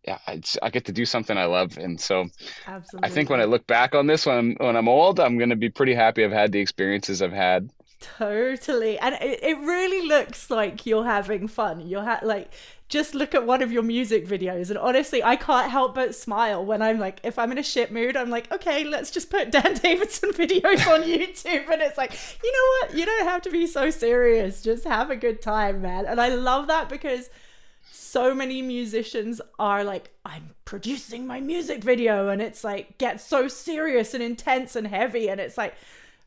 yeah, 0.07 0.19
I 0.61 0.69
get 0.69 0.85
to 0.85 0.91
do 0.91 1.05
something 1.05 1.37
I 1.37 1.45
love, 1.45 1.77
and 1.77 1.99
so 1.99 2.27
Absolutely. 2.67 3.09
I 3.09 3.11
think 3.11 3.29
when 3.29 3.41
I 3.41 3.45
look 3.45 3.65
back 3.67 3.95
on 3.95 4.07
this 4.07 4.25
when 4.25 4.37
I'm, 4.37 4.55
when 4.59 4.75
I'm 4.75 4.87
old, 4.87 5.19
I'm 5.19 5.37
going 5.37 5.49
to 5.49 5.55
be 5.55 5.69
pretty 5.69 5.93
happy 5.93 6.23
I've 6.23 6.31
had 6.31 6.51
the 6.51 6.59
experiences 6.59 7.21
I've 7.21 7.33
had. 7.33 7.69
Totally. 8.17 8.99
And 8.99 9.15
it, 9.15 9.39
it 9.41 9.57
really 9.57 10.07
looks 10.07 10.49
like 10.49 10.85
you're 10.85 11.05
having 11.05 11.47
fun. 11.47 11.87
You're 11.87 12.03
ha- 12.03 12.19
like, 12.21 12.51
just 12.87 13.15
look 13.15 13.33
at 13.33 13.47
one 13.47 13.63
of 13.63 13.71
your 13.71 13.81
music 13.81 14.27
videos. 14.27 14.69
And 14.69 14.77
honestly, 14.77 15.23
I 15.23 15.35
can't 15.35 15.71
help 15.71 15.95
but 15.95 16.13
smile 16.13 16.63
when 16.63 16.81
I'm 16.83 16.99
like, 16.99 17.19
if 17.23 17.39
I'm 17.39 17.51
in 17.51 17.57
a 17.57 17.63
shit 17.63 17.91
mood, 17.91 18.15
I'm 18.15 18.29
like, 18.29 18.51
okay, 18.51 18.83
let's 18.83 19.09
just 19.09 19.31
put 19.31 19.51
Dan 19.51 19.73
Davidson 19.73 20.31
videos 20.31 20.85
on 20.87 21.01
YouTube. 21.01 21.69
And 21.71 21.81
it's 21.81 21.97
like, 21.97 22.13
you 22.43 22.51
know 22.51 22.87
what? 22.87 22.97
You 22.97 23.05
don't 23.05 23.27
have 23.27 23.41
to 23.43 23.49
be 23.49 23.65
so 23.65 23.89
serious. 23.89 24.61
Just 24.61 24.83
have 24.83 25.09
a 25.09 25.15
good 25.15 25.41
time, 25.41 25.81
man. 25.81 26.05
And 26.05 26.21
I 26.21 26.29
love 26.29 26.67
that 26.67 26.87
because 26.87 27.29
so 27.91 28.35
many 28.35 28.61
musicians 28.61 29.41
are 29.57 29.83
like, 29.83 30.11
I'm 30.23 30.53
producing 30.63 31.25
my 31.25 31.39
music 31.39 31.83
video. 31.83 32.29
And 32.29 32.41
it's 32.41 32.63
like, 32.63 32.99
gets 32.99 33.23
so 33.23 33.47
serious 33.47 34.13
and 34.13 34.21
intense 34.21 34.75
and 34.75 34.85
heavy. 34.85 35.27
And 35.27 35.41
it's 35.41 35.57
like, 35.57 35.73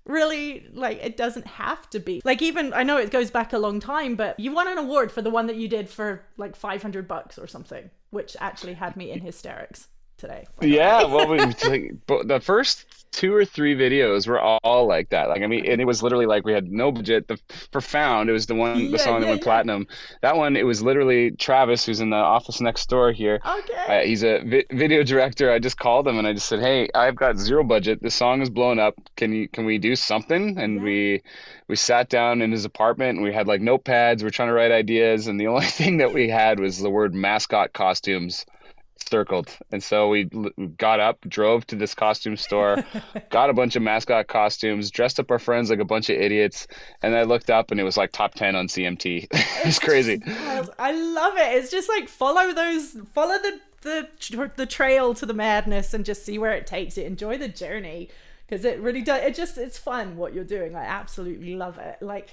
really 0.08 0.66
like 0.72 0.98
it 1.02 1.16
doesn't 1.16 1.46
have 1.46 1.88
to 1.90 2.00
be. 2.00 2.20
Like 2.24 2.42
even 2.42 2.72
i 2.72 2.82
know 2.82 2.96
it 2.96 3.10
goes 3.10 3.30
back 3.30 3.52
a 3.52 3.58
long 3.58 3.78
time 3.78 4.16
but 4.16 4.38
you 4.40 4.52
won 4.52 4.66
an 4.68 4.78
award 4.78 5.12
for 5.12 5.22
the 5.22 5.30
one 5.30 5.46
that 5.46 5.56
you 5.56 5.68
did 5.68 5.88
for 5.88 6.24
like 6.36 6.56
500 6.56 7.06
bucks 7.06 7.38
or 7.38 7.46
something 7.46 7.90
which 8.10 8.36
actually 8.40 8.74
had 8.74 8.96
me 8.96 9.10
in 9.10 9.20
hysterics 9.20 9.88
today. 10.18 10.46
Yeah, 10.60 11.04
well, 11.04 11.28
we, 11.28 11.38
like, 11.64 11.94
the 12.06 12.40
first 12.42 12.86
two 13.10 13.34
or 13.34 13.44
three 13.44 13.74
videos 13.74 14.26
were 14.28 14.38
all 14.38 14.86
like 14.86 15.08
that. 15.10 15.28
Like 15.30 15.42
I 15.42 15.46
mean, 15.46 15.64
and 15.66 15.80
it 15.80 15.86
was 15.86 16.02
literally 16.02 16.26
like 16.26 16.44
we 16.44 16.52
had 16.52 16.70
no 16.70 16.92
budget. 16.92 17.26
The 17.28 17.38
profound, 17.70 18.28
it 18.28 18.32
was 18.32 18.46
the 18.46 18.54
one, 18.54 18.90
the 18.90 18.98
Yeah, 18.98 18.98
song 18.98 19.20
that 19.22 19.28
went 19.28 19.40
yeah. 19.40 19.44
platinum. 19.44 19.86
That 20.20 20.36
one, 20.36 20.56
it 20.56 20.64
was 20.66 20.82
literally 20.82 21.30
Travis, 21.32 21.86
who's 21.86 22.00
in 22.00 22.10
the 22.10 22.16
office 22.16 22.60
next 22.60 22.88
door 22.88 23.12
here. 23.12 23.40
Okay. 23.44 24.00
Uh, 24.02 24.02
he's 24.04 24.22
a 24.22 24.40
vi- 24.44 24.66
video 24.70 25.02
director. 25.02 25.50
I 25.50 25.58
just 25.58 25.78
called 25.78 26.06
him 26.06 26.18
and 26.18 26.26
I 26.26 26.32
just 26.34 26.46
said, 26.48 26.60
"Hey, 26.60 26.88
I've 26.94 27.16
got 27.16 27.38
zero 27.38 27.64
budget. 27.64 28.02
This 28.02 28.14
song 28.14 28.42
is 28.42 28.50
blown 28.50 28.78
up. 28.78 28.94
Can 29.16 29.32
you 29.32 29.48
can 29.48 29.64
we 29.64 29.78
do 29.78 29.96
something?" 29.96 30.58
And 30.58 30.76
Yeah. 30.76 30.82
we 30.82 31.22
we 31.68 31.76
sat 31.76 32.08
down 32.10 32.42
in 32.42 32.52
his 32.52 32.64
apartment 32.64 33.16
and 33.16 33.22
we 33.24 33.32
had 33.32 33.46
like 33.46 33.60
notepads. 33.62 34.22
We're 34.22 34.30
trying 34.30 34.48
to 34.48 34.54
write 34.54 34.70
ideas, 34.72 35.26
and 35.28 35.40
the 35.40 35.46
only 35.52 35.66
thing 35.66 35.98
that 35.98 36.12
we 36.12 36.28
had 36.28 36.60
was 36.60 36.78
the 36.78 36.90
word 36.90 37.14
mascot 37.14 37.72
costumes 37.72 38.44
circled. 39.00 39.48
And 39.70 39.82
so 39.82 40.08
we 40.08 40.28
l- 40.34 40.50
got 40.76 41.00
up, 41.00 41.20
drove 41.28 41.66
to 41.68 41.76
this 41.76 41.94
costume 41.94 42.36
store, 42.36 42.84
got 43.30 43.50
a 43.50 43.52
bunch 43.52 43.76
of 43.76 43.82
mascot 43.82 44.28
costumes, 44.28 44.90
dressed 44.90 45.20
up 45.20 45.30
our 45.30 45.38
friends 45.38 45.70
like 45.70 45.78
a 45.78 45.84
bunch 45.84 46.10
of 46.10 46.16
idiots, 46.16 46.66
and 47.02 47.14
I 47.14 47.22
looked 47.24 47.50
up 47.50 47.70
and 47.70 47.80
it 47.80 47.84
was 47.84 47.96
like 47.96 48.12
top 48.12 48.34
10 48.34 48.56
on 48.56 48.66
CMT. 48.66 49.26
it's 49.64 49.78
crazy. 49.78 50.22
I 50.26 50.92
love 50.92 51.36
it. 51.36 51.56
It's 51.56 51.70
just 51.70 51.88
like 51.88 52.08
follow 52.08 52.52
those, 52.52 52.96
follow 53.14 53.38
the 53.38 53.60
the 53.82 54.08
the 54.56 54.66
trail 54.66 55.14
to 55.14 55.24
the 55.24 55.34
madness, 55.34 55.94
and 55.94 56.04
just 56.04 56.24
see 56.24 56.38
where 56.38 56.52
it 56.52 56.66
takes 56.66 56.96
you. 56.96 57.04
Enjoy 57.04 57.38
the 57.38 57.48
journey 57.48 58.08
because 58.46 58.64
it 58.64 58.80
really 58.80 59.02
does. 59.02 59.22
It 59.22 59.34
just 59.34 59.56
it's 59.56 59.78
fun 59.78 60.16
what 60.16 60.34
you're 60.34 60.44
doing. 60.44 60.74
I 60.74 60.84
absolutely 60.84 61.54
love 61.54 61.78
it. 61.78 62.02
Like. 62.02 62.28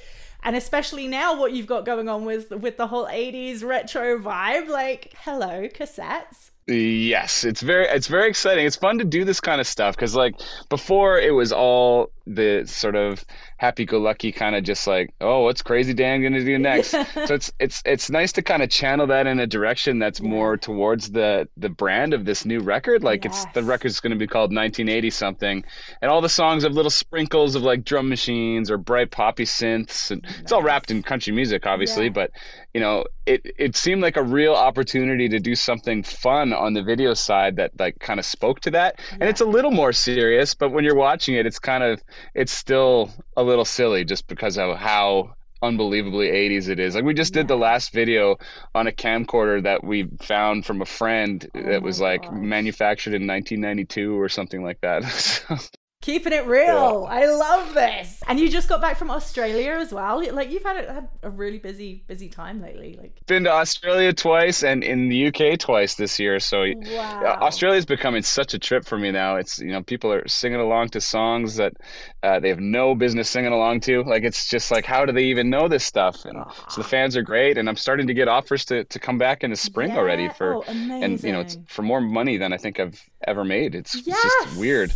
And 0.45 0.55
especially 0.55 1.07
now, 1.07 1.37
what 1.37 1.51
you've 1.51 1.67
got 1.67 1.85
going 1.85 2.07
on 2.07 2.23
with 2.23 2.51
with 2.51 2.77
the 2.77 2.87
whole 2.87 3.07
'80s 3.07 3.63
retro 3.65 4.17
vibe, 4.19 4.69
like 4.69 5.13
hello 5.23 5.67
cassettes. 5.67 6.51
Yes, 6.67 7.43
it's 7.43 7.61
very 7.61 7.85
it's 7.85 8.07
very 8.07 8.27
exciting. 8.27 8.65
It's 8.65 8.75
fun 8.75 8.97
to 8.97 9.05
do 9.05 9.23
this 9.23 9.39
kind 9.39 9.61
of 9.61 9.67
stuff 9.67 9.95
because 9.95 10.15
like 10.15 10.33
before 10.69 11.19
it 11.19 11.29
was 11.31 11.51
all 11.53 12.09
the 12.27 12.63
sort 12.65 12.95
of 12.95 13.23
happy-go-lucky 13.57 14.31
kind 14.31 14.55
of 14.55 14.63
just 14.63 14.87
like 14.87 15.13
oh 15.21 15.41
what's 15.43 15.61
Crazy 15.61 15.93
Dan 15.93 16.23
gonna 16.23 16.43
do 16.43 16.57
next? 16.71 16.89
so 16.89 17.35
it's 17.35 17.51
it's 17.59 17.83
it's 17.85 18.09
nice 18.09 18.31
to 18.31 18.41
kind 18.41 18.63
of 18.63 18.71
channel 18.71 19.05
that 19.05 19.27
in 19.27 19.39
a 19.39 19.45
direction 19.45 19.99
that's 19.99 20.21
more 20.21 20.57
towards 20.57 21.11
the 21.11 21.47
the 21.55 21.69
brand 21.69 22.15
of 22.15 22.25
this 22.25 22.45
new 22.45 22.61
record. 22.61 23.03
Like 23.03 23.25
it's 23.25 23.45
the 23.53 23.61
Yes. 23.61 23.69
record's 23.69 23.99
gonna 23.99 24.15
be 24.15 24.25
called 24.25 24.49
1980 24.51 25.11
something, 25.11 25.63
and 26.01 26.09
all 26.09 26.21
the 26.21 26.29
songs 26.29 26.63
have 26.63 26.73
little 26.73 26.89
sprinkles 26.89 27.53
of 27.53 27.61
like 27.61 27.83
drum 27.85 28.09
machines 28.09 28.71
or 28.71 28.79
bright 28.79 29.11
poppy 29.11 29.45
synths, 29.45 30.09
and 30.09 30.25
it's 30.39 30.51
all 30.51 30.61
wrapped 30.63 30.91
in 30.91 31.03
country 31.03 31.33
music, 31.33 31.65
obviously, 31.65 32.05
Yeah. 32.05 32.09
but 32.11 32.31
you 32.73 32.81
know 32.81 33.05
it 33.25 33.41
it 33.57 33.75
seemed 33.75 34.01
like 34.01 34.17
a 34.17 34.23
real 34.23 34.53
opportunity 34.53 35.29
to 35.29 35.39
do 35.39 35.55
something 35.55 36.03
fun 36.03 36.53
on 36.53 36.73
the 36.73 36.83
video 36.83 37.13
side 37.13 37.55
that 37.57 37.71
like 37.79 37.97
kind 37.99 38.19
of 38.19 38.25
spoke 38.25 38.59
to 38.61 38.71
that. 38.71 38.99
And 39.11 39.23
it's 39.23 39.41
a 39.41 39.45
little 39.45 39.71
more 39.71 39.93
serious 39.93 40.53
but 40.55 40.69
when 40.71 40.83
you're 40.83 40.95
watching 40.95 41.35
it 41.35 41.45
it's 41.45 41.59
kind 41.59 41.83
of 41.83 42.01
it's 42.33 42.51
still 42.51 43.09
a 43.37 43.43
little 43.43 43.65
silly 43.65 44.03
just 44.05 44.27
because 44.27 44.57
of 44.57 44.77
how 44.77 45.35
unbelievably 45.61 46.27
80s 46.27 46.67
it 46.69 46.79
is. 46.79 46.95
Like 46.95 47.05
we 47.05 47.13
just 47.13 47.33
did 47.33 47.47
the 47.47 47.55
last 47.57 47.91
video 47.93 48.35
on 48.75 48.87
a 48.87 48.91
camcorder 48.91 49.63
that 49.63 49.83
we 49.83 50.07
found 50.21 50.65
from 50.65 50.81
a 50.81 50.85
friend 50.85 51.47
that 51.53 51.77
oh 51.77 51.79
was 51.79 51.99
like 51.99 52.23
gosh. 52.23 52.31
manufactured 52.33 53.13
in 53.15 53.25
1992 53.25 54.19
or 54.19 54.29
something 54.29 54.63
like 54.63 54.81
that. 54.81 55.03
So- 55.11 55.57
Keeping 56.01 56.33
it 56.33 56.45
real. 56.45 57.07
I 57.09 57.25
love 57.25 57.73
this. 57.73 58.21
And 58.27 58.39
you 58.39 58.47
just 58.47 58.69
got 58.69 58.79
back 58.79 58.95
from 58.95 59.09
Australia 59.09 59.71
as 59.71 59.91
well. 59.91 60.21
Like 60.35 60.51
you've 60.51 60.61
had 60.61 60.85
a, 60.85 60.93
had 60.93 61.09
a 61.23 61.31
really 61.31 61.57
busy, 61.57 62.03
busy 62.05 62.29
time 62.29 62.61
lately. 62.61 62.95
Like 63.01 63.19
been 63.25 63.45
to 63.45 63.51
Australia 63.51 64.13
twice 64.13 64.61
and 64.63 64.83
in 64.83 65.09
the 65.09 65.27
UK 65.29 65.57
twice 65.57 65.95
this 65.95 66.19
year. 66.19 66.39
So 66.39 66.63
Wow. 66.75 67.21
uh, 67.23 67.43
Australia's 67.43 67.87
becoming 67.87 68.21
such 68.21 68.53
a 68.53 68.59
trip 68.59 68.85
for 68.85 68.99
me 68.99 69.09
now. 69.09 69.37
It's 69.37 69.57
you 69.57 69.71
know 69.71 69.81
people 69.81 70.13
are 70.13 70.27
singing 70.27 70.59
along 70.59 70.89
to 70.89 71.01
songs 71.01 71.55
that 71.55 71.73
uh, 72.21 72.39
they 72.39 72.49
have 72.49 72.59
no 72.59 72.93
business 72.93 73.27
singing 73.27 73.51
along 73.53 73.79
to. 73.81 74.03
Like 74.03 74.23
it's 74.23 74.47
just 74.47 74.69
like 74.69 74.85
how 74.85 75.05
do 75.05 75.11
they 75.11 75.23
even 75.23 75.49
know 75.49 75.67
this 75.67 75.83
stuff? 75.85 76.23
And 76.25 76.37
so 76.69 76.81
the 76.83 76.87
fans 76.87 77.17
are 77.17 77.23
great, 77.23 77.57
and 77.57 77.67
I'm 77.67 77.77
starting 77.77 78.05
to 78.05 78.13
get 78.13 78.27
offers 78.27 78.63
to, 78.65 78.83
to 78.83 78.99
come 78.99 79.17
back 79.17 79.43
in 79.43 79.49
the 79.49 79.55
spring 79.57 79.89
Yeah. 79.89 79.97
already 79.97 80.29
for 80.29 80.57
Oh, 80.57 80.63
and 80.67 81.23
you 81.23 81.31
know 81.31 81.39
it's 81.39 81.57
for 81.67 81.81
more 81.81 82.01
money 82.01 82.37
than 82.37 82.53
I 82.53 82.57
think 82.57 82.79
I've 82.79 83.01
ever 83.27 83.43
made. 83.43 83.73
It's, 83.73 83.95
it's 83.95 84.05
just 84.05 84.59
weird. 84.59 84.93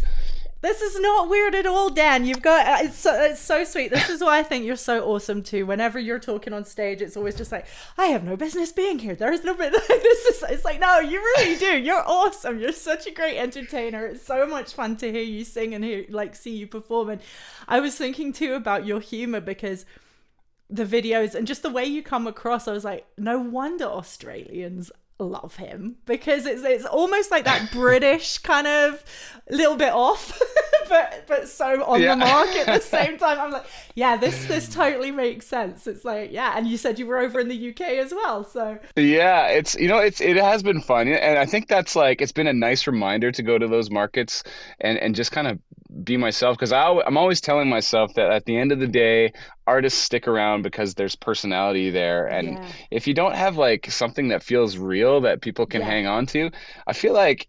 This 0.62 0.82
is 0.82 1.00
not 1.00 1.30
weird 1.30 1.56
at 1.56 1.66
all, 1.66 1.90
Dan. 1.90 2.26
You've 2.26 2.42
got 2.42 2.68
uh, 2.68 2.86
it's 2.86 2.98
so, 2.98 3.22
it's 3.24 3.40
so 3.40 3.64
sweet. 3.64 3.92
This 3.92 4.10
is 4.10 4.22
why 4.22 4.40
I 4.40 4.44
think 4.44 4.66
you're 4.66 4.76
so 4.76 5.06
awesome 5.06 5.42
too. 5.42 5.66
Whenever 5.66 5.98
you're 5.98 6.20
talking 6.20 6.52
on 6.52 6.66
stage, 6.66 7.02
it's 7.02 7.16
always 7.16 7.36
just 7.36 7.52
like, 7.52 7.66
I 7.98 8.08
have 8.08 8.26
no 8.26 8.36
business 8.36 8.74
being 8.74 9.00
here. 9.00 9.16
There 9.16 9.32
is 9.32 9.44
no 9.44 9.54
business. 9.54 9.88
This 9.88 10.26
is 10.26 10.44
it's 10.50 10.66
like, 10.66 10.80
no, 10.82 11.00
you 11.00 11.20
really 11.20 11.56
do. 11.56 11.78
You're 11.78 12.04
awesome. 12.06 12.60
You're 12.60 12.74
such 12.74 13.08
a 13.08 13.12
great 13.12 13.38
entertainer. 13.38 14.06
It's 14.08 14.26
so 14.26 14.46
much 14.46 14.74
fun 14.74 14.98
to 14.98 15.12
hear 15.12 15.22
you 15.22 15.46
sing 15.46 15.74
and 15.74 15.84
hear 15.84 16.06
like 16.10 16.36
see 16.36 16.56
you 16.56 16.68
perform. 16.68 17.10
And 17.10 17.22
I 17.68 17.80
was 17.80 17.96
thinking 17.96 18.34
too 18.34 18.56
about 18.56 18.86
your 18.86 19.00
humor 19.00 19.40
because 19.40 19.86
the 20.70 20.86
videos 20.86 21.36
and 21.36 21.48
just 21.48 21.64
the 21.64 21.70
way 21.70 21.86
you 21.86 22.04
come 22.04 22.28
across, 22.28 22.68
I 22.68 22.74
was 22.74 22.84
like, 22.84 23.06
no 23.18 23.40
wonder 23.40 23.86
Australians 23.86 24.92
love 25.20 25.58
him 25.58 25.98
because 26.06 26.46
it's 26.46 26.64
it's 26.64 26.86
almost 26.86 27.30
like 27.30 27.44
that 27.46 27.72
British 27.72 28.38
kind 28.40 28.66
of 28.68 29.04
little 29.50 29.76
bit 29.76 29.92
off, 29.92 30.40
but 30.90 31.26
but 31.28 31.48
so 31.50 31.84
on 31.84 32.02
Yeah. 32.02 32.12
the 32.16 32.18
mark 32.18 32.48
at 32.50 32.66
the 32.68 32.80
same 32.80 33.18
time. 33.20 33.38
I'm 33.40 33.52
like, 33.52 33.66
yeah, 33.96 34.16
this 34.16 34.46
this 34.46 34.70
totally 34.70 35.12
makes 35.12 35.46
sense. 35.46 35.88
It's 35.88 36.06
like, 36.06 36.32
yeah, 36.32 36.54
and 36.56 36.68
you 36.68 36.78
said 36.78 37.00
you 37.00 37.06
were 37.06 37.18
over 37.18 37.40
in 37.40 37.50
the 37.50 37.70
UK 37.70 37.82
as 37.82 38.14
well, 38.14 38.44
so 38.44 38.80
Yeah, 38.96 39.48
it's 39.48 39.76
you 39.76 39.88
know 39.88 40.00
it's 40.00 40.22
it 40.22 40.38
has 40.38 40.64
been 40.64 40.82
fun, 40.82 41.08
and 41.08 41.38
I 41.38 41.46
think 41.46 41.68
that's 41.68 41.96
like 41.96 42.22
it's 42.22 42.32
been 42.32 42.48
a 42.48 42.54
nice 42.54 42.88
reminder 42.88 43.32
to 43.32 43.44
go 43.44 43.58
to 43.58 43.68
those 43.68 43.90
markets 43.92 44.44
and 44.80 44.98
and 44.98 45.16
just 45.16 45.32
kind 45.32 45.48
of 45.48 45.60
be 46.04 46.18
myself 46.18 46.58
because 46.58 46.72
I 46.72 46.88
I'm 47.06 47.18
always 47.18 47.42
telling 47.42 47.70
myself 47.70 48.14
that 48.16 48.32
at 48.32 48.46
the 48.46 48.58
end 48.58 48.72
of 48.72 48.80
the 48.80 48.88
day, 48.88 49.34
artists 49.66 50.00
stick 50.00 50.28
around 50.28 50.62
because 50.62 50.94
there's 50.94 51.16
personality 51.16 51.90
there, 51.90 52.28
and 52.28 52.50
Yeah. 52.50 52.68
if 52.92 53.08
you 53.08 53.14
don't 53.14 53.36
have 53.36 53.58
like 53.58 53.90
something 53.92 54.30
that 54.30 54.44
feels 54.44 54.78
real 54.78 55.22
that 55.22 55.42
people 55.42 55.66
can 55.66 55.82
Yeah. 55.82 55.88
hang 55.88 56.08
on 56.08 56.26
to, 56.28 56.52
I 56.88 56.94
feel 56.94 57.14
like. 57.14 57.48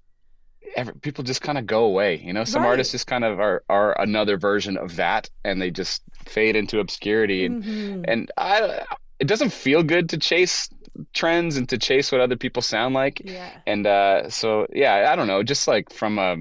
Every, 0.76 0.94
people 0.94 1.24
just 1.24 1.42
kind 1.42 1.58
of 1.58 1.66
go 1.66 1.84
away, 1.84 2.20
you 2.22 2.32
know. 2.32 2.44
Some 2.44 2.62
Right. 2.62 2.68
artists 2.68 2.92
just 2.92 3.06
kind 3.06 3.24
of 3.24 3.40
are, 3.40 3.64
are 3.68 4.00
another 4.00 4.36
version 4.38 4.76
of 4.76 4.96
that, 4.96 5.28
and 5.44 5.60
they 5.60 5.70
just 5.72 6.02
fade 6.26 6.54
into 6.54 6.78
obscurity. 6.78 7.46
And 7.46 7.64
Mhm. 7.64 8.04
and 8.06 8.30
I 8.36 8.84
it 9.18 9.26
doesn't 9.26 9.52
feel 9.52 9.82
good 9.82 10.10
to 10.10 10.18
chase 10.18 10.68
trends 11.12 11.56
and 11.56 11.68
to 11.70 11.78
chase 11.78 12.12
what 12.12 12.20
other 12.20 12.36
people 12.36 12.62
sound 12.62 12.94
like 12.94 13.20
yeah. 13.24 13.50
and 13.66 13.86
uh 13.86 14.28
so 14.30 14.66
yeah 14.72 15.08
i 15.12 15.16
don't 15.16 15.26
know 15.28 15.42
just 15.42 15.68
like 15.68 15.92
from 15.92 16.18
a 16.18 16.36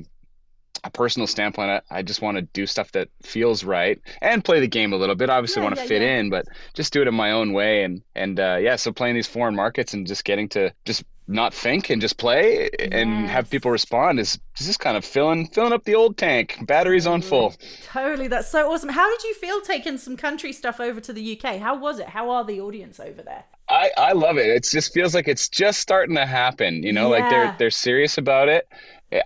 a 0.83 0.89
personal 0.89 1.27
standpoint 1.27 1.69
i, 1.69 1.99
I 1.99 2.01
just 2.01 2.21
want 2.21 2.37
to 2.37 2.41
do 2.43 2.65
stuff 2.65 2.91
that 2.93 3.09
feels 3.23 3.63
right 3.63 3.99
and 4.21 4.43
play 4.43 4.59
the 4.59 4.67
game 4.67 4.93
a 4.93 4.97
little 4.97 5.15
bit 5.15 5.29
obviously 5.29 5.61
Yeah, 5.61 5.63
want 5.63 5.75
to 5.75 5.81
yeah, 5.81 5.85
fit 5.87 6.01
yeah. 6.01 6.19
in 6.19 6.29
but 6.29 6.45
just 6.73 6.93
do 6.93 7.01
it 7.01 7.07
in 7.07 7.15
my 7.15 7.31
own 7.31 7.53
way 7.53 7.83
and 7.83 8.01
and 8.15 8.39
uh 8.39 8.57
yeah 8.61 8.75
so 8.75 8.91
playing 8.91 9.15
these 9.15 9.27
foreign 9.27 9.55
markets 9.55 9.93
and 9.93 10.07
just 10.07 10.23
getting 10.23 10.49
to 10.49 10.73
just 10.85 11.03
not 11.27 11.53
think 11.53 11.91
and 11.91 12.01
just 12.01 12.17
play 12.17 12.69
and 12.91 13.29
have 13.29 13.49
people 13.49 13.69
respond 13.69 14.19
is 14.19 14.39
is 14.59 14.65
just 14.65 14.79
kind 14.79 14.97
of 14.97 15.05
filling 15.05 15.47
filling 15.47 15.73
up 15.73 15.83
the 15.83 15.95
old 15.95 16.17
tank 16.17 16.57
batteries 16.61 17.05
on 17.05 17.21
full 17.21 17.55
Totally, 17.81 18.27
that's 18.27 18.49
so 18.49 18.71
awesome. 18.71 18.89
How 18.89 19.09
did 19.09 19.23
you 19.23 19.33
feel 19.35 19.61
taking 19.61 19.97
some 19.97 20.15
country 20.17 20.53
stuff 20.53 20.79
over 20.79 20.99
to 21.01 21.13
the 21.13 21.21
UK? 21.21 21.59
How 21.59 21.77
was 21.77 21.99
it? 21.99 22.09
How 22.09 22.29
are 22.29 22.43
the 22.45 22.59
audience 22.61 22.99
over 22.99 23.21
there? 23.21 23.45
I, 23.69 23.91
I 23.97 24.11
love 24.13 24.37
it. 24.37 24.47
It 24.47 24.63
just 24.63 24.93
feels 24.93 25.13
like 25.13 25.27
it's 25.27 25.47
just 25.47 25.79
starting 25.79 26.15
to 26.15 26.25
happen. 26.25 26.81
You 26.81 26.91
know, 26.91 27.09
like 27.09 27.29
they're 27.29 27.51
they're 27.51 27.69
serious 27.69 28.17
about 28.17 28.49
it. 28.49 28.67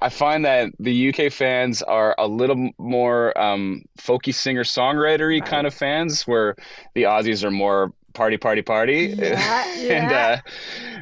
I 0.01 0.09
find 0.09 0.45
that 0.45 0.71
the 0.79 1.09
UK 1.09 1.31
fans 1.31 1.81
are 1.81 2.15
a 2.17 2.27
little 2.27 2.69
more 2.77 3.37
um, 3.37 3.83
folky 3.97 4.33
singer 4.33 4.63
songwritery 4.63 5.45
kind 5.45 5.67
of 5.67 5.73
fans, 5.73 6.23
where 6.23 6.55
the 6.93 7.03
Aussies 7.03 7.43
are 7.43 7.51
more 7.51 7.93
party 8.13 8.37
party 8.37 8.61
party. 8.61 9.13
Yeah, 9.17 9.63
and 9.77 10.11
yeah. 10.11 10.41
uh, 10.45 10.49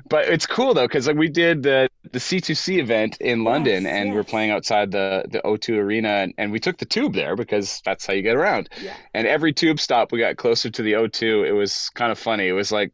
but 0.10 0.28
it's 0.28 0.48
cool 0.48 0.74
though 0.74 0.88
because 0.88 1.08
like 1.08 1.18
we 1.18 1.30
did 1.30 1.64
the 1.64 1.90
the 2.12 2.20
C2C 2.20 2.80
event 2.80 3.18
in 3.22 3.44
London, 3.44 3.84
Yes, 3.84 3.94
and 3.94 4.14
we're 4.14 4.24
playing 4.24 4.52
outside 4.52 4.92
the 4.92 5.26
the 5.30 5.42
O2 5.46 5.78
Arena, 5.78 6.10
and, 6.10 6.34
and 6.38 6.52
we 6.52 6.60
took 6.60 6.78
the 6.78 6.86
tube 6.86 7.14
there 7.14 7.36
because 7.36 7.82
that's 7.86 8.06
how 8.06 8.14
you 8.14 8.22
get 8.22 8.36
around. 8.36 8.70
Yeah. 8.82 8.96
And 9.14 9.28
every 9.28 9.54
tube 9.54 9.80
stop 9.80 10.12
we 10.12 10.20
got 10.20 10.38
closer 10.38 10.70
to 10.70 10.82
the 10.82 10.94
O2, 10.94 11.48
it 11.48 11.54
was 11.54 11.90
kind 11.92 12.12
of 12.12 12.18
funny. 12.18 12.48
It 12.48 12.54
was 12.54 12.72
like 12.72 12.92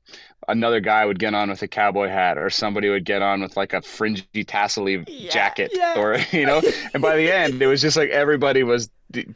another 0.48 0.80
guy 0.80 1.06
would 1.06 1.20
get 1.20 1.34
on 1.34 1.50
with 1.50 1.62
a 1.62 1.68
cowboy 1.68 2.08
hat, 2.10 2.38
or 2.38 2.50
somebody 2.50 2.90
would 2.90 3.06
get 3.06 3.22
on 3.22 3.42
with 3.42 3.58
like 3.58 3.74
a 3.74 3.82
fringy 3.82 4.44
tassely 4.46 5.04
Yeah, 5.08 5.30
jacket, 5.32 5.72
yeah. 5.74 5.96
or 5.98 6.18
you 6.32 6.46
know. 6.46 6.62
and 6.94 7.02
by 7.02 7.16
the 7.18 7.32
end, 7.36 7.62
it 7.62 7.68
was 7.68 7.82
just 7.82 7.98
like 7.98 8.10
everybody 8.10 8.64
was 8.64 8.90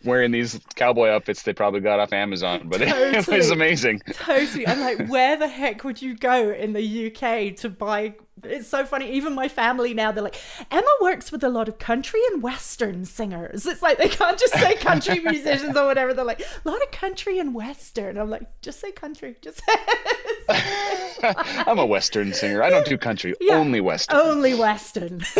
wearing 0.04 0.32
these 0.32 0.60
cowboy 0.76 1.08
outfits 1.08 1.44
they 1.44 1.54
probably 1.54 1.80
got 1.80 2.00
off 2.00 2.12
Amazon, 2.14 2.68
but 2.68 2.82
it, 2.84 3.28
was 3.28 3.52
amazing. 3.52 4.02
Totally. 4.14 4.68
I'm 4.68 4.80
like, 4.82 5.08
where 5.08 5.38
the 5.38 5.48
heck 5.48 5.84
would 5.84 6.02
you 6.02 6.16
go 6.18 6.52
in 6.52 6.74
the 6.74 7.08
UK 7.08 7.56
to 7.58 7.70
buy 7.70 8.16
it's 8.44 8.68
so 8.68 8.86
funny. 8.86 9.12
Even 9.12 9.34
my 9.36 9.48
family 9.48 9.94
now, 9.94 10.12
they're 10.12 10.24
like, 10.24 10.40
Emma 10.70 10.88
works 11.02 11.32
with 11.32 11.44
a 11.44 11.50
lot 11.50 11.68
of 11.68 11.78
country 11.80 12.20
and 12.32 12.42
western 12.42 13.06
singers. 13.06 13.66
It's 13.66 13.82
like 13.82 13.98
they 13.98 14.10
can't 14.10 14.38
just 14.40 14.54
say 14.54 14.76
country 14.76 15.20
musicians 15.24 15.76
or 15.78 15.86
whatever. 15.86 16.14
They're 16.14 16.26
like, 16.26 16.42
a 16.42 16.70
lot 16.70 16.82
of 16.82 16.92
country 16.92 17.40
and 17.40 17.54
western. 17.54 18.18
I'm 18.18 18.30
like, 18.30 18.44
just 18.62 18.80
say 18.80 18.92
country. 18.92 19.36
Just 19.42 19.62
I'm 21.24 21.80
a 21.80 21.86
western 21.86 22.34
singer. 22.34 22.64
I 22.64 22.70
don't 22.70 22.86
do 22.86 22.98
country, 22.98 23.36
Yeah. 23.40 23.56
only 23.58 23.82
western. 23.82 24.18
only 24.18 24.54
western. 24.54 25.22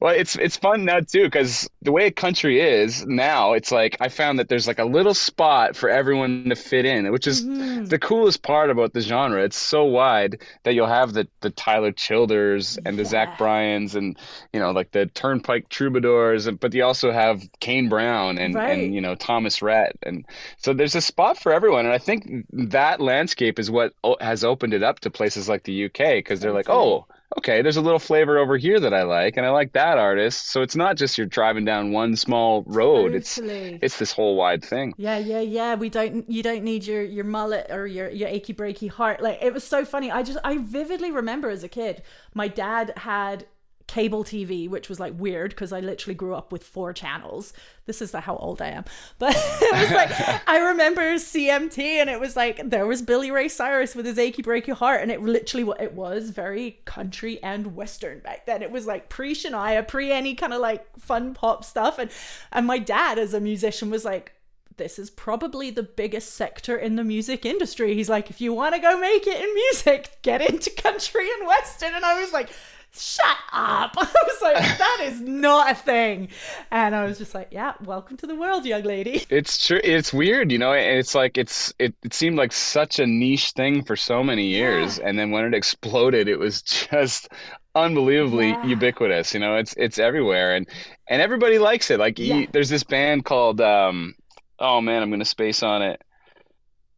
Well, 0.00 0.14
it's 0.14 0.36
it's 0.36 0.58
fun 0.58 0.84
now 0.84 1.00
too 1.00 1.22
because 1.24 1.66
the 1.80 1.90
way 1.90 2.10
country 2.10 2.60
is 2.60 3.06
now, 3.06 3.54
it's 3.54 3.72
like 3.72 3.96
I 4.00 4.10
found 4.10 4.38
that 4.38 4.50
there's 4.50 4.66
like 4.66 4.78
a 4.78 4.84
little 4.84 5.14
spot 5.14 5.76
for 5.76 5.88
everyone 5.88 6.44
to 6.50 6.56
fit 6.56 6.84
in, 6.84 7.10
which 7.10 7.26
is 7.26 7.42
Mm-hmm. 7.42 7.86
the 7.86 7.98
coolest 7.98 8.42
part 8.42 8.68
about 8.68 8.92
the 8.92 9.00
genre. 9.00 9.42
It's 9.42 9.56
so 9.56 9.84
wide 9.84 10.42
that 10.64 10.74
you'll 10.74 10.88
have 10.88 11.14
the 11.14 11.26
the 11.40 11.48
Tyler 11.48 11.83
Childers 11.92 12.78
and 12.84 12.98
the 12.98 13.04
Zach 13.04 13.38
Bryans 13.38 13.94
and 13.94 14.16
you 14.52 14.60
know 14.60 14.70
like 14.70 14.90
the 14.92 15.06
Turnpike 15.06 15.68
Troubadours, 15.68 16.46
and- 16.46 16.58
but 16.60 16.74
you 16.74 16.84
also 16.84 17.10
have 17.12 17.42
Kane 17.60 17.88
Brown 17.88 18.38
and 18.38 18.54
Right. 18.54 18.70
and 18.78 18.94
you 18.94 19.00
know 19.00 19.14
Thomas 19.14 19.62
Rhett, 19.62 19.96
and 20.02 20.24
so 20.58 20.72
there's 20.72 20.94
a 20.94 21.00
spot 21.00 21.38
for 21.38 21.52
everyone. 21.52 21.84
And 21.84 21.94
I 21.94 21.98
think 21.98 22.46
that 22.52 23.00
landscape 23.00 23.58
is 23.58 23.70
what 23.70 23.92
has 24.20 24.44
opened 24.44 24.74
it 24.74 24.82
up 24.82 25.00
to 25.00 25.10
places 25.10 25.48
like 25.48 25.64
the 25.64 25.84
UK 25.86 26.16
because 26.18 26.40
they're 26.40 26.52
like, 26.52 26.68
oh 26.68 27.06
okay, 27.38 27.62
there's 27.62 27.76
a 27.76 27.80
little 27.80 27.98
flavor 27.98 28.38
over 28.38 28.56
here 28.56 28.78
that 28.80 28.94
I 28.94 29.02
like, 29.02 29.36
and 29.36 29.44
I 29.44 29.50
like 29.50 29.72
that 29.72 29.98
artist. 29.98 30.50
So 30.52 30.62
it's 30.62 30.76
not 30.76 30.96
just 30.96 31.18
you're 31.18 31.26
driving 31.26 31.64
down 31.64 31.92
one 31.92 32.16
small 32.16 32.62
road. 32.66 33.14
It's 33.14 33.38
it's 33.42 33.98
this 33.98 34.12
whole 34.12 34.36
wide 34.36 34.64
thing. 34.64 34.94
Yeah, 34.96 35.18
yeah, 35.18 35.40
yeah. 35.40 35.74
We 35.74 35.88
don't. 35.88 36.28
You 36.30 36.42
don't 36.42 36.62
need 36.62 36.86
your 36.86 37.02
your 37.02 37.24
mullet 37.24 37.66
or 37.70 37.86
your 37.86 38.08
your 38.08 38.28
achy 38.28 38.54
breaky 38.54 38.90
heart. 38.90 39.20
Like 39.20 39.38
it 39.42 39.52
was 39.52 39.64
so 39.64 39.84
funny. 39.84 40.10
I 40.10 40.22
just 40.22 40.38
I 40.44 40.58
vividly 40.58 41.10
remember 41.10 41.50
as 41.50 41.64
a 41.64 41.68
kid, 41.68 42.02
my 42.34 42.48
dad 42.48 42.92
had 42.96 43.46
cable 43.86 44.24
TV, 44.24 44.68
which 44.68 44.88
was 44.88 44.98
like 44.98 45.12
weird 45.18 45.50
because 45.50 45.72
I 45.72 45.80
literally 45.80 46.14
grew 46.14 46.34
up 46.34 46.52
with 46.52 46.64
four 46.64 46.92
channels. 46.92 47.52
This 47.86 48.00
is 48.00 48.12
how 48.12 48.36
old 48.36 48.62
I 48.62 48.68
am. 48.68 48.84
But 49.18 49.34
it 49.36 49.80
was 49.80 49.90
like 49.90 50.48
I 50.48 50.58
remember 50.58 51.14
CMT, 51.14 51.78
and 51.78 52.08
it 52.08 52.18
was 52.18 52.36
like 52.36 52.60
there 52.68 52.86
was 52.86 53.02
Billy 53.02 53.30
Ray 53.30 53.48
Cyrus 53.48 53.94
with 53.94 54.06
his 54.06 54.18
achy 54.18 54.42
breaky 54.42 54.72
heart, 54.72 55.02
and 55.02 55.10
it 55.10 55.22
literally 55.22 55.64
what 55.64 55.80
it 55.80 55.92
was 55.92 56.30
very 56.30 56.80
country 56.84 57.42
and 57.42 57.76
western 57.76 58.20
back 58.20 58.46
then. 58.46 58.62
It 58.62 58.70
was 58.70 58.86
like 58.86 59.08
pre 59.08 59.34
Shania, 59.34 59.86
pre 59.86 60.12
any 60.12 60.34
kind 60.34 60.52
of 60.52 60.60
like 60.60 60.84
fun 60.98 61.34
pop 61.34 61.64
stuff, 61.64 61.98
and 61.98 62.10
and 62.52 62.66
my 62.66 62.78
dad 62.78 63.18
as 63.18 63.34
a 63.34 63.40
musician 63.40 63.90
was 63.90 64.04
like 64.04 64.32
this 64.76 64.98
is 64.98 65.10
probably 65.10 65.70
the 65.70 65.82
biggest 65.82 66.34
sector 66.34 66.76
in 66.76 66.96
the 66.96 67.04
music 67.04 67.46
industry. 67.46 67.94
He's 67.94 68.08
like, 68.08 68.28
if 68.30 68.40
you 68.40 68.52
want 68.52 68.74
to 68.74 68.80
go 68.80 68.98
make 68.98 69.26
it 69.26 69.40
in 69.40 69.54
music, 69.54 70.18
get 70.22 70.40
into 70.40 70.70
country 70.70 71.28
and 71.38 71.46
western. 71.46 71.94
And 71.94 72.04
I 72.04 72.20
was 72.20 72.32
like, 72.32 72.50
shut 72.96 73.36
up. 73.52 73.94
I 73.98 74.06
was 74.26 74.42
like, 74.42 74.56
that 74.56 75.00
is 75.02 75.20
not 75.20 75.70
a 75.72 75.74
thing. 75.74 76.28
And 76.70 76.94
I 76.94 77.04
was 77.04 77.18
just 77.18 77.34
like, 77.34 77.48
yeah, 77.50 77.74
welcome 77.84 78.16
to 78.18 78.26
the 78.26 78.34
world, 78.34 78.64
young 78.64 78.82
lady. 78.82 79.24
It's 79.30 79.66
true. 79.66 79.80
It's 79.82 80.12
weird, 80.12 80.52
you 80.52 80.58
know. 80.58 80.72
and 80.72 80.98
It's 80.98 81.14
like 81.14 81.36
it's 81.38 81.72
it, 81.78 81.94
it 82.04 82.14
seemed 82.14 82.36
like 82.36 82.52
such 82.52 82.98
a 82.98 83.06
niche 83.06 83.50
thing 83.52 83.84
for 83.84 83.96
so 83.96 84.22
many 84.22 84.46
years, 84.46 84.98
and 84.98 85.18
then 85.18 85.30
when 85.30 85.44
it 85.44 85.54
exploded, 85.54 86.28
it 86.28 86.38
was 86.38 86.62
just 86.62 87.28
unbelievably 87.74 88.48
Yeah. 88.50 88.66
ubiquitous. 88.66 89.34
You 89.34 89.40
know, 89.40 89.56
it's 89.56 89.74
it's 89.76 89.98
everywhere, 89.98 90.54
and 90.54 90.68
and 91.08 91.20
everybody 91.20 91.58
likes 91.58 91.90
it. 91.90 91.98
Like 91.98 92.18
Yeah. 92.18 92.34
you, 92.36 92.48
there's 92.52 92.68
this 92.68 92.84
band 92.84 93.24
called 93.24 93.60
um, 93.60 94.14
oh 94.58 94.80
man, 94.80 95.02
I'm 95.02 95.10
gonna 95.10 95.24
space 95.24 95.62
on 95.62 95.82
it. 95.82 96.00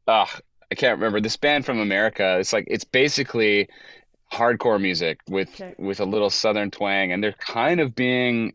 Ah, 0.09 0.31
I 0.71 0.75
can't 0.75 0.99
remember 0.99 1.21
this 1.21 1.37
band 1.37 1.65
from 1.65 1.79
America. 1.81 2.39
It's 2.39 2.53
like 2.53 2.65
it's 2.69 2.85
basically 2.85 3.69
hardcore 4.33 4.81
music 4.81 5.21
with 5.29 5.49
Okay. 5.61 5.75
with 5.79 6.01
a 6.01 6.05
little 6.05 6.31
southern 6.31 6.71
twang, 6.71 7.13
and 7.13 7.23
they're 7.23 7.33
kind 7.33 7.81
of 7.81 7.95
being 7.95 8.55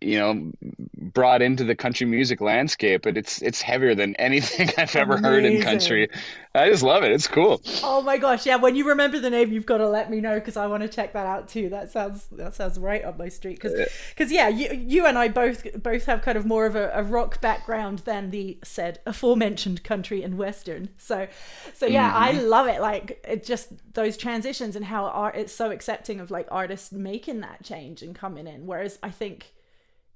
you 0.00 0.18
know 0.18 0.52
brought 0.96 1.42
into 1.42 1.64
the 1.64 1.74
country 1.74 2.06
music 2.06 2.40
landscape 2.40 3.02
but 3.02 3.16
it's 3.16 3.42
it's 3.42 3.60
heavier 3.60 3.94
than 3.94 4.14
anything 4.16 4.70
i've 4.78 4.96
ever 4.96 5.16
heard 5.18 5.44
in 5.44 5.60
country 5.62 6.08
i 6.54 6.68
just 6.68 6.82
love 6.82 7.02
it 7.02 7.12
it's 7.12 7.28
cool 7.28 7.60
Oh 7.82 8.00
my 8.02 8.18
gosh, 8.18 8.46
yeah. 8.46 8.56
When 8.56 8.74
you 8.74 8.88
remember 8.88 9.18
the 9.18 9.30
name, 9.30 9.52
you've 9.52 9.66
got 9.66 9.78
to 9.78 9.88
let 9.88 10.10
me 10.10 10.20
know 10.20 10.34
because 10.34 10.56
I 10.56 10.66
want 10.66 10.82
to 10.82 10.88
check 10.88 11.12
that 11.12 11.26
out 11.26 11.48
too. 11.48 11.68
That 11.68 11.90
sounds 11.90 12.26
that 12.32 12.54
sounds 12.54 12.78
right 12.78 13.04
up 13.04 13.18
my 13.18 13.28
street. 13.28 13.60
Because 13.60 13.88
because 14.10 14.32
yeah, 14.32 14.48
you 14.48 14.72
you 14.74 15.06
and 15.06 15.18
I 15.18 15.28
both 15.28 15.66
both 15.82 16.06
have 16.06 16.22
kind 16.22 16.38
of 16.38 16.46
more 16.46 16.66
of 16.66 16.76
a, 16.76 16.90
a 16.94 17.02
rock 17.02 17.40
background 17.40 18.00
than 18.00 18.30
the 18.30 18.58
said 18.64 19.00
aforementioned 19.06 19.84
country 19.84 20.22
and 20.22 20.38
western. 20.38 20.90
So 20.96 21.28
so 21.74 21.86
yeah, 21.86 22.12
I 22.14 22.32
mm-hmm. 22.32 22.46
love 22.46 22.66
it. 22.66 22.80
Like 22.80 23.24
it 23.28 23.44
just 23.44 23.68
those 23.94 24.16
transitions 24.16 24.76
and 24.76 24.86
how 24.86 25.06
art 25.06 25.36
it's 25.36 25.52
so 25.52 25.70
accepting 25.70 26.20
of 26.20 26.30
like 26.30 26.48
artists 26.50 26.92
making 26.92 27.40
that 27.40 27.62
change 27.62 28.02
and 28.02 28.14
coming 28.14 28.46
in. 28.46 28.66
Whereas 28.66 28.98
I 29.02 29.10
think 29.10 29.52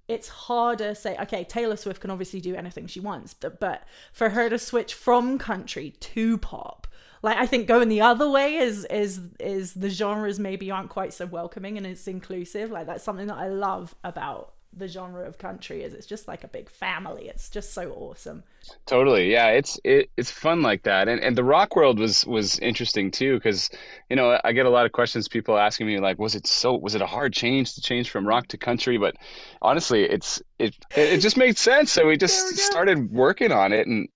it's 0.09 0.29
harder 0.29 0.95
say 0.95 1.17
okay 1.19 1.45
taylor 1.45 1.77
swift 1.77 2.01
can 2.01 2.11
obviously 2.11 2.41
do 2.41 2.55
anything 2.55 2.87
she 2.87 3.01
wants 3.01 3.35
but, 3.35 3.59
but 3.59 3.83
for 4.13 4.31
her 4.31 4.49
to 4.49 4.59
switch 4.59 4.95
from 4.95 5.39
country 5.39 5.91
to 6.01 6.39
pop 6.39 6.87
like 7.23 7.37
i 7.39 7.47
think 7.47 7.67
going 7.67 7.89
the 7.89 8.01
other 8.01 8.29
way 8.29 8.55
is 8.55 8.85
is 8.87 9.21
is 9.41 9.75
the 9.75 9.91
genres 9.91 10.39
maybe 10.39 10.71
aren't 10.71 10.91
quite 10.91 11.13
so 11.13 11.27
welcoming 11.27 11.77
and 11.77 11.87
it's 11.87 12.07
inclusive. 12.07 12.71
Like 12.71 12.87
that's 12.87 13.05
something 13.05 13.27
that 13.27 13.39
i 13.39 13.49
love 13.49 13.95
about 14.05 14.53
the 14.79 14.87
genre 14.87 15.27
of 15.27 15.39
country 15.39 15.83
is 15.83 15.95
it's 15.95 16.07
just 16.07 16.29
like 16.29 16.45
a 16.45 16.49
big 16.49 16.69
family. 16.69 17.29
It's 17.29 17.49
just 17.49 17.73
so 17.73 17.93
awesome. 17.93 18.43
Totally. 18.85 19.33
Yeah 19.33 19.49
it's 19.49 19.81
it, 19.85 20.11
it's 20.17 20.31
fun 20.31 20.63
like 20.63 20.83
that. 20.83 21.09
And 21.09 21.21
and 21.21 21.37
the 21.37 21.45
rock 21.45 21.75
world 21.75 21.99
was 21.99 22.27
was 22.27 22.59
interesting 22.59 23.11
too 23.11 23.35
because 23.35 23.71
you 24.09 24.17
know 24.17 24.39
i 24.45 24.53
get 24.53 24.67
a 24.67 24.71
lot 24.71 24.87
of 24.87 24.93
questions 24.93 25.29
people 25.29 25.59
asking 25.59 25.87
me 25.87 25.99
like 25.99 26.19
was 26.19 26.35
it 26.35 26.47
so 26.47 26.75
was 26.75 26.95
it 26.95 27.03
a 27.03 27.07
hard 27.07 27.33
change 27.33 27.75
to 27.75 27.81
change 27.81 28.11
from 28.11 28.27
rock 28.27 28.49
to 28.49 28.59
country? 28.59 28.99
But 28.99 29.17
honestly 29.63 30.05
it's 30.05 30.43
it 30.59 30.75
it 30.97 31.19
just 31.19 31.37
made 31.37 31.59
sense. 31.59 31.93
So 31.93 32.07
we 32.07 32.17
just 32.27 32.51
we 32.51 32.57
started 32.57 33.13
working 33.13 33.53
on 33.53 33.73
it 33.73 33.87
and 33.87 34.09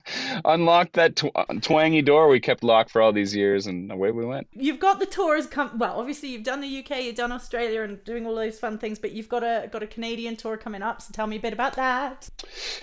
unlocked 0.44 0.94
that 0.94 1.16
tw- 1.16 1.34
uh, 1.34 1.44
twangy 1.60 2.02
door 2.02 2.28
we 2.28 2.40
kept 2.40 2.62
locked 2.62 2.90
for 2.90 3.02
all 3.02 3.12
these 3.12 3.34
years 3.34 3.66
and 3.66 3.90
away 3.92 4.10
we 4.10 4.24
went. 4.24 4.46
You've 4.52 4.80
got 4.80 5.00
the 5.00 5.06
tours 5.06 5.46
come 5.46 5.78
well 5.78 5.98
obviously 5.98 6.30
you've 6.30 6.44
done 6.44 6.60
the 6.60 6.78
uk 6.80 6.90
you've 6.90 7.16
done 7.16 7.32
australia 7.32 7.82
and 7.82 8.02
doing 8.04 8.26
all 8.26 8.34
those 8.34 8.58
fun 8.58 8.78
things 8.78 8.98
but 8.98 9.12
you've 9.12 9.28
got 9.28 9.42
a 9.42 9.68
got 9.70 9.82
a 9.82 9.86
canadian 9.86 10.36
tour 10.36 10.56
coming 10.56 10.82
up 10.82 11.02
so 11.02 11.10
tell 11.12 11.26
me 11.26 11.36
a 11.36 11.40
bit 11.40 11.52
about 11.52 11.74
that. 11.76 12.28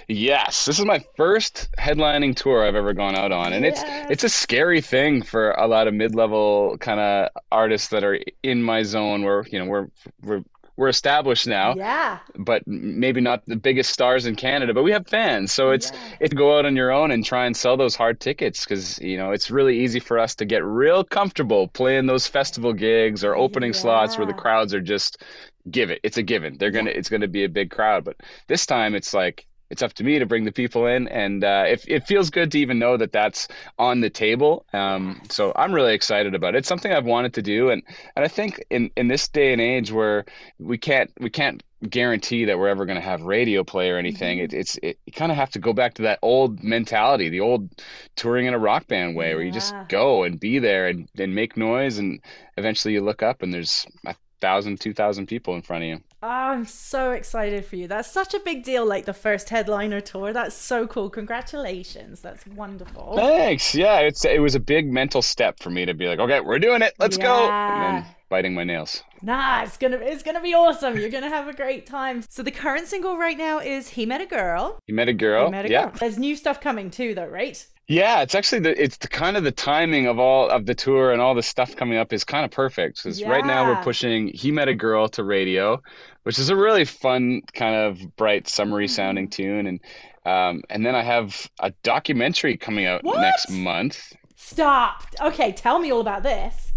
Yes, 0.08 0.66
this 0.66 0.80
is 0.80 0.86
my 0.86 1.04
first 1.16 1.70
headlining 1.80 2.36
tour 2.36 2.66
I've 2.66 2.76
ever 2.76 2.94
gone 2.94 3.16
out 3.16 3.32
on, 3.32 3.54
and 3.54 3.66
Yes. 3.66 3.82
it's 3.84 4.12
it's 4.12 4.24
a 4.24 4.30
scary 4.30 4.82
thing 4.82 5.22
for 5.22 5.52
a 5.52 5.68
lot 5.68 5.88
of 5.88 5.94
mid-level 5.94 6.78
kind 6.80 6.97
of 6.98 7.30
artists 7.52 7.90
that 7.90 8.04
are 8.04 8.20
in 8.44 8.62
my 8.62 8.84
zone. 8.84 9.24
Where 9.24 9.46
you 9.52 9.60
know 9.60 9.66
we're 9.66 9.88
we're 10.22 10.44
we're 10.76 10.90
established 10.90 11.48
now, 11.48 11.74
yeah 11.76 12.20
but 12.38 12.62
maybe 12.68 13.20
not 13.20 13.44
the 13.48 13.56
biggest 13.56 13.90
stars 13.90 14.28
in 14.28 14.36
Canada, 14.36 14.76
but 14.76 14.84
we 14.84 14.92
have 14.92 15.08
fans. 15.08 15.52
So 15.52 15.72
it's 15.72 15.92
Yeah. 15.92 16.18
it's 16.20 16.34
go 16.36 16.56
out 16.58 16.68
on 16.68 16.76
your 16.76 16.92
own 16.92 17.10
and 17.10 17.26
try 17.26 17.48
and 17.48 17.58
sell 17.58 17.78
those 17.78 17.96
hard 17.96 18.20
tickets 18.20 18.64
because 18.64 19.00
you 19.00 19.18
know 19.18 19.32
it's 19.32 19.50
really 19.50 19.80
easy 19.80 20.00
for 20.00 20.20
us 20.20 20.36
to 20.36 20.46
get 20.46 20.64
real 20.64 21.04
comfortable 21.04 21.68
playing 21.68 22.06
those 22.06 22.28
festival 22.28 22.74
gigs 22.74 23.24
or 23.24 23.36
opening 23.36 23.74
slots 23.74 24.18
where 24.20 24.28
the 24.28 24.34
crowds 24.36 24.74
are 24.76 24.82
just 24.82 25.24
give 25.72 25.90
it. 25.90 26.00
It's 26.04 26.18
a 26.18 26.24
given. 26.24 26.58
They're 26.60 26.72
gonna 26.72 26.92
it's 26.92 27.10
gonna 27.10 27.28
be 27.28 27.44
a 27.44 27.50
big 27.50 27.72
crowd, 27.72 28.04
but 28.06 28.18
this 28.48 28.68
time 28.68 28.94
it's 28.94 29.16
like 29.16 29.47
it's 29.70 29.82
up 29.82 29.94
to 29.94 30.04
me 30.04 30.20
to 30.20 30.26
bring 30.26 30.46
the 30.46 30.52
people 30.52 30.86
in, 30.86 31.08
and 31.08 31.44
uh, 31.44 31.66
it 31.68 31.86
it 31.88 32.08
feels 32.08 32.30
good 32.30 32.52
to 32.52 32.60
even 32.60 32.80
know 32.80 32.98
that 32.98 33.12
that's 33.12 33.48
on 33.78 34.02
the 34.02 34.10
table. 34.10 34.66
Um, 34.74 35.22
so 35.30 35.52
I'm 35.56 35.74
really 35.74 35.94
excited 35.94 36.36
about 36.36 36.56
it. 36.56 36.60
It's 36.60 36.68
something 36.68 36.92
I've 36.92 37.06
wanted 37.06 37.34
to 37.36 37.42
do, 37.42 37.70
and 37.70 37.84
and 38.16 38.26
I 38.26 38.28
think 38.28 38.64
in 38.70 38.92
in 38.96 39.08
this 39.08 39.28
day 39.28 39.52
and 39.54 39.62
age 39.62 39.92
where 39.92 40.26
we 40.60 40.78
can't 40.78 41.12
we 41.20 41.30
can't 41.30 41.64
guarantee 41.90 42.46
that 42.46 42.58
we're 42.58 42.70
ever 42.70 42.86
going 42.86 43.00
to 43.00 43.02
have 43.02 43.22
radio 43.22 43.64
play 43.64 43.90
or 43.92 43.98
anything. 43.98 44.40
It, 44.40 44.54
it's 44.54 44.78
it, 44.82 44.98
you 45.06 45.14
kind 45.14 45.32
of 45.32 45.38
have 45.38 45.52
to 45.52 45.60
go 45.60 45.74
back 45.74 45.96
to 45.96 46.04
that 46.04 46.20
old 46.22 46.64
mentality, 46.64 47.30
the 47.30 47.42
old 47.42 47.70
touring 48.16 48.48
in 48.48 48.54
a 48.54 48.60
rock 48.60 48.88
band 48.88 49.16
way, 49.16 49.36
where 49.36 49.44
you 49.44 49.52
just 49.52 49.76
go 49.90 50.24
and 50.24 50.40
be 50.40 50.60
there 50.60 50.88
and, 50.88 51.08
and 51.18 51.36
make 51.36 51.58
noise, 51.58 51.98
and 51.98 52.22
eventually 52.58 52.94
you 52.94 53.02
look 53.02 53.22
up 53.22 53.42
and 53.42 53.54
there's 53.54 53.86
a 54.06 54.16
thousand, 54.42 54.80
two 54.80 54.94
thousand 54.94 55.28
people 55.28 55.56
in 55.56 55.62
front 55.62 55.84
of 55.84 55.90
you. 55.90 56.02
Oh, 56.24 56.28
I'm 56.28 56.66
so 56.66 57.12
excited 57.12 57.64
for 57.64 57.76
you. 57.76 57.88
That's 57.88 58.12
such 58.12 58.34
a 58.34 58.40
big 58.40 58.64
deal, 58.64 58.86
like 58.86 59.06
the 59.06 59.14
first 59.14 59.50
headliner 59.50 60.02
tour. 60.02 60.34
That's 60.34 60.56
so 60.56 60.88
cool. 60.88 61.12
Congratulations. 61.12 62.22
That's 62.22 62.46
wonderful. 62.48 63.14
Thanks. 63.16 63.76
Yeah, 63.76 64.00
it's 64.00 64.26
it 64.26 64.42
was 64.42 64.56
a 64.56 64.60
big 64.60 64.92
mental 64.92 65.22
step 65.22 65.60
for 65.60 65.70
me 65.70 65.86
to 65.86 65.94
be 65.94 66.08
like, 66.08 66.18
okay, 66.18 66.40
we're 66.40 66.58
doing 66.58 66.82
it. 66.82 66.96
Let's 66.98 67.18
go. 67.18 67.48
And 67.50 68.04
then 68.04 68.16
biting 68.30 68.56
my 68.56 68.64
nails. 68.64 69.04
Nah, 69.22 69.62
it's 69.62 69.78
gonna 69.78 69.98
it's 69.98 70.24
gonna 70.24 70.42
be 70.42 70.56
awesome. 70.56 70.98
You're 70.98 71.12
gonna 71.12 71.30
have 71.30 71.48
a 71.48 71.54
great 71.54 71.86
time. 71.86 72.24
So 72.30 72.42
the 72.42 72.52
current 72.52 72.88
single 72.88 73.18
right 73.18 73.38
now 73.38 73.60
is 73.60 73.90
He 73.90 74.08
Met 74.08 74.22
a 74.22 74.26
Girl. 74.26 74.80
You 74.88 74.96
met 74.96 75.10
a 75.10 75.14
girl. 75.14 75.46
He 75.46 75.52
Met 75.52 75.66
a 75.66 75.70
yeah. 75.70 75.86
Girl. 75.86 75.94
There's 76.00 76.18
new 76.18 76.36
stuff 76.36 76.60
coming 76.60 76.90
too 76.90 77.14
though, 77.14 77.28
right? 77.28 77.64
Yeah, 77.88 78.22
it's 78.22 78.36
actually 78.36 78.60
the 78.60 78.82
it's 78.82 78.98
the 78.98 79.08
kind 79.08 79.38
of 79.38 79.46
the 79.46 79.52
timing 79.52 80.08
of 80.08 80.20
all 80.20 80.50
of 80.50 80.66
the 80.66 80.76
tour 80.76 81.14
and 81.14 81.22
all 81.22 81.34
the 81.34 81.44
stuff 81.44 81.76
coming 81.78 81.98
up 81.98 82.12
is 82.12 82.26
kind 82.26 82.44
of 82.44 82.52
perfect 82.52 83.02
because 83.02 83.24
right 83.24 83.46
now 83.46 83.66
we're 83.66 83.82
pushing 83.82 84.28
"He 84.28 84.52
Met 84.52 84.68
a 84.68 84.76
Girl" 84.76 85.08
to 85.10 85.24
radio, 85.24 85.82
which 86.24 86.38
is 86.38 86.50
a 86.50 86.56
really 86.56 86.84
fun 86.84 87.44
kind 87.54 87.76
of 87.76 88.16
bright, 88.18 88.50
summery 88.50 88.90
sounding 88.90 89.30
tune, 89.30 89.68
and 89.68 89.80
um, 90.26 90.64
and 90.70 90.86
then 90.86 90.96
I 90.96 91.02
have 91.02 91.50
a 91.62 91.72
documentary 91.84 92.58
coming 92.58 92.86
out 92.86 93.06
What? 93.06 93.22
next 93.22 93.50
month. 93.50 94.14
Stop. 94.36 95.04
Okay, 95.22 95.54
tell 95.54 95.80
me 95.80 95.90
all 95.92 96.02
about 96.02 96.24
this. 96.24 96.74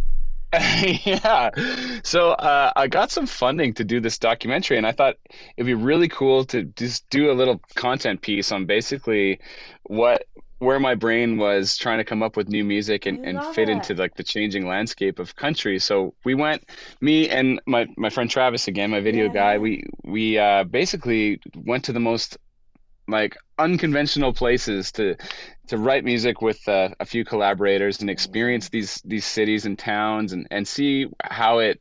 yeah. 1.05 1.51
So 2.05 2.31
uh, 2.31 2.73
I 2.77 2.87
got 2.87 3.11
some 3.11 3.27
funding 3.27 3.75
to 3.75 3.85
do 3.85 3.99
this 3.99 4.17
documentary, 4.17 4.77
and 4.77 4.87
I 4.87 4.93
thought 4.93 5.17
it'd 5.57 5.67
be 5.67 5.75
really 5.75 6.09
cool 6.09 6.45
to 6.47 6.63
just 6.63 7.09
do 7.11 7.33
a 7.33 7.35
little 7.35 7.61
content 7.75 8.23
piece 8.23 8.53
on 8.53 8.67
basically 8.67 9.41
what 9.85 10.25
where 10.61 10.81
my 10.81 10.95
brain 10.95 11.39
was 11.39 11.77
trying 11.77 11.99
to 11.99 12.05
come 12.05 12.23
up 12.23 12.37
with 12.37 12.49
new 12.49 12.65
music 12.65 13.07
and, 13.07 13.19
and 13.25 13.45
fit 13.45 13.69
it. 13.69 13.71
into 13.71 13.95
like 13.95 14.15
the 14.17 14.25
changing 14.25 14.67
landscape 14.67 15.19
of 15.19 15.37
country. 15.37 15.79
So 15.81 16.15
we 16.25 16.35
went, 16.35 16.65
me 17.03 17.29
and 17.31 17.61
my, 17.67 17.89
my 17.97 18.11
friend 18.11 18.31
Travis 18.31 18.69
again, 18.69 18.91
my 18.91 19.01
video 19.01 19.29
Yeah. 19.29 19.31
guy, 19.31 19.59
we 19.59 19.85
we 20.05 20.39
uh, 20.39 20.65
basically 20.65 21.41
went 21.57 21.85
to 21.87 21.93
the 21.93 22.01
most 22.01 22.39
like 23.09 23.37
unconventional 23.59 24.33
places 24.33 24.93
to 24.93 25.17
to 25.69 25.79
write 25.79 26.05
music 26.05 26.43
with 26.43 26.67
uh, 26.69 26.91
a 27.01 27.07
few 27.07 27.25
collaborators 27.25 28.01
and 28.01 28.11
experience 28.11 28.69
these 28.71 29.01
these 29.05 29.25
cities 29.27 29.67
and 29.67 29.79
towns 29.79 30.33
and 30.33 30.47
and 30.51 30.67
see 30.69 31.07
how 31.23 31.59
it 31.59 31.81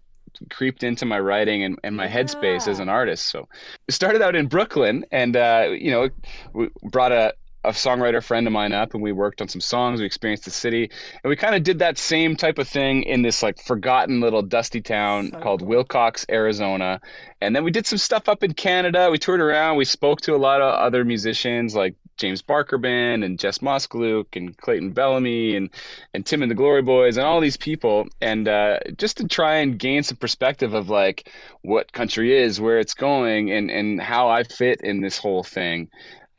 creeped 0.51 0.83
into 0.83 1.05
my 1.05 1.19
writing 1.19 1.63
and, 1.63 1.79
and 1.83 1.95
my 1.97 2.07
headspace 2.07 2.67
as 2.67 2.79
an 2.79 2.89
artist 2.89 3.29
so 3.29 3.47
it 3.87 3.93
started 3.93 4.21
out 4.21 4.35
in 4.35 4.47
brooklyn 4.47 5.03
and 5.11 5.35
uh, 5.35 5.67
you 5.71 5.91
know 5.91 6.09
we 6.53 6.69
brought 6.91 7.11
a 7.11 7.33
a 7.63 7.71
songwriter 7.71 8.23
friend 8.23 8.47
of 8.47 8.53
mine 8.53 8.71
up 8.71 8.93
and 8.93 9.03
we 9.03 9.11
worked 9.11 9.41
on 9.41 9.47
some 9.47 9.59
songs 9.59 9.99
we 9.99 10.05
experienced 10.05 10.45
the 10.45 10.51
city 10.51 10.89
and 11.23 11.29
we 11.29 11.35
kind 11.35 11.55
of 11.55 11.63
did 11.63 11.79
that 11.79 11.97
same 11.97 12.35
type 12.35 12.57
of 12.57 12.67
thing 12.67 13.03
in 13.03 13.21
this 13.21 13.43
like 13.43 13.61
forgotten 13.61 14.21
little 14.21 14.41
dusty 14.41 14.81
town 14.81 15.29
So 15.33 15.39
called 15.39 15.59
cool. 15.61 15.69
willcox 15.69 16.25
arizona 16.29 17.01
and 17.41 17.53
then 17.55 17.63
we 17.63 17.71
did 17.71 17.85
some 17.85 17.97
stuff 17.97 18.29
up 18.29 18.43
in 18.43 18.53
canada 18.53 19.09
we 19.11 19.17
toured 19.17 19.41
around 19.41 19.75
we 19.75 19.85
spoke 19.85 20.21
to 20.21 20.35
a 20.35 20.37
lot 20.37 20.61
of 20.61 20.73
other 20.73 21.03
musicians 21.03 21.75
like 21.75 21.95
james 22.15 22.41
barker 22.41 22.77
band 22.77 23.25
and 23.25 23.37
jess 23.39 23.59
moskaluke 23.59 24.35
and 24.37 24.57
clayton 24.57 24.91
bellamy 24.91 25.55
and 25.55 25.69
and 26.13 26.25
tim 26.25 26.41
and 26.41 26.51
the 26.51 26.55
glory 26.55 26.81
boys 26.81 27.17
and 27.17 27.25
all 27.25 27.41
these 27.41 27.57
people 27.57 28.07
and 28.21 28.47
uh, 28.47 28.77
just 28.97 29.17
to 29.17 29.27
try 29.27 29.55
and 29.55 29.79
gain 29.79 30.03
some 30.03 30.17
perspective 30.17 30.73
of 30.73 30.89
like 30.89 31.29
what 31.61 31.91
country 31.91 32.37
is 32.37 32.59
where 32.59 32.79
it's 32.79 32.93
going 32.93 33.51
and 33.51 33.69
and 33.69 34.01
how 34.01 34.29
i 34.29 34.43
fit 34.43 34.79
in 34.81 35.01
this 35.01 35.17
whole 35.17 35.43
thing 35.43 35.89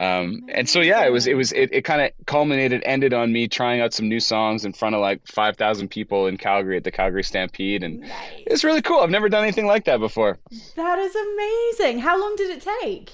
um, 0.00 0.46
and 0.48 0.66
so 0.66 0.80
yeah, 0.80 1.04
it 1.04 1.10
was 1.10 1.26
it 1.26 1.34
was 1.34 1.52
it, 1.52 1.68
it 1.72 1.82
kind 1.82 2.00
of 2.00 2.10
culminated, 2.24 2.82
ended 2.86 3.12
on 3.12 3.32
me 3.32 3.46
trying 3.48 3.82
out 3.82 3.92
some 3.92 4.08
new 4.08 4.18
songs 4.18 4.64
in 4.64 4.72
front 4.72 4.94
of 4.94 5.02
like 5.02 5.20
five 5.26 5.58
thousand 5.58 5.88
people 5.88 6.26
in 6.26 6.38
Calgary 6.38 6.78
at 6.78 6.84
the 6.84 6.90
Calgary 6.90 7.22
Stampede, 7.22 7.82
and 7.82 8.00
Nice. 8.00 8.10
it's 8.46 8.64
really 8.64 8.80
cool. 8.80 9.00
I've 9.00 9.10
never 9.10 9.28
done 9.28 9.42
anything 9.42 9.66
like 9.66 9.84
that 9.84 10.00
before. 10.00 10.38
That 10.76 10.98
is 10.98 11.14
amazing. 11.14 11.98
How 11.98 12.18
long 12.18 12.34
did 12.36 12.50
it 12.50 12.66
take? 12.82 13.12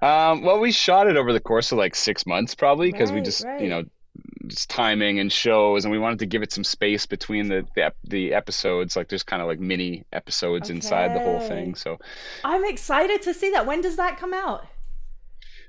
Um, 0.00 0.42
well, 0.42 0.58
we 0.60 0.72
shot 0.72 1.08
it 1.08 1.18
over 1.18 1.30
the 1.30 1.40
course 1.40 1.72
of 1.72 1.78
like 1.78 1.94
six 1.94 2.24
months, 2.24 2.54
probably, 2.54 2.90
because 2.90 3.12
we 3.12 3.20
just 3.20 3.44
right. 3.44 3.60
you 3.60 3.68
know 3.68 3.84
just 4.46 4.70
timing 4.70 5.18
and 5.18 5.30
shows, 5.30 5.84
and 5.84 5.92
we 5.92 5.98
wanted 5.98 6.20
to 6.20 6.26
give 6.26 6.42
it 6.42 6.52
some 6.52 6.64
space 6.64 7.04
between 7.04 7.48
the 7.48 7.66
the, 7.74 7.92
the 8.04 8.32
episodes. 8.32 8.96
Like 8.96 9.08
there's 9.10 9.24
kind 9.24 9.42
of 9.42 9.48
like 9.48 9.60
mini 9.60 10.06
episodes 10.10 10.70
inside 10.70 11.14
the 11.14 11.20
whole 11.20 11.40
thing. 11.40 11.74
So 11.74 11.98
I'm 12.44 12.64
excited 12.64 13.20
to 13.22 13.34
see 13.34 13.50
that. 13.50 13.66
When 13.66 13.82
does 13.82 13.96
that 13.96 14.16
come 14.16 14.32
out? 14.32 14.66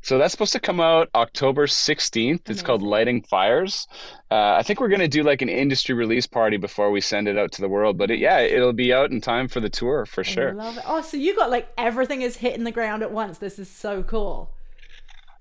So 0.05 0.19
that's 0.19 0.31
supposed 0.31 0.53
to 0.53 0.59
come 0.59 0.79
out 0.79 1.09
October 1.15 1.65
16th. 1.65 2.47
It's 2.47 2.61
called 2.61 2.83
Lighting 2.83 3.23
Fires. 3.23 3.87
Uh, 4.29 4.53
I 4.53 4.61
think 4.61 4.79
we're 4.79 4.87
going 4.89 4.99
to 4.99 5.07
do 5.07 5.23
like 5.23 5.41
an 5.41 5.49
industry 5.49 5.95
release 5.95 6.27
party 6.27 6.57
before 6.57 6.91
we 6.91 7.01
send 7.01 7.27
it 7.27 7.39
out 7.39 7.53
to 7.53 7.61
the 7.61 7.67
world. 7.67 7.97
But 7.97 8.11
it, 8.11 8.19
yeah, 8.19 8.37
it'll 8.41 8.71
be 8.71 8.93
out 8.93 9.09
in 9.09 9.19
time 9.19 9.47
for 9.47 9.59
the 9.61 9.69
tour 9.69 10.05
for 10.05 10.23
sure. 10.23 10.49
I 10.49 10.51
sure. 10.51 10.53
love 10.53 10.77
it. 10.77 10.83
Oh, 10.85 11.01
so 11.01 11.17
you 11.17 11.35
got 11.35 11.49
like 11.49 11.69
everything 11.75 12.21
is 12.21 12.37
hitting 12.37 12.65
the 12.65 12.71
ground 12.71 13.01
at 13.01 13.11
once. 13.11 13.39
This 13.39 13.57
is 13.57 13.67
so 13.67 14.03
cool. 14.03 14.51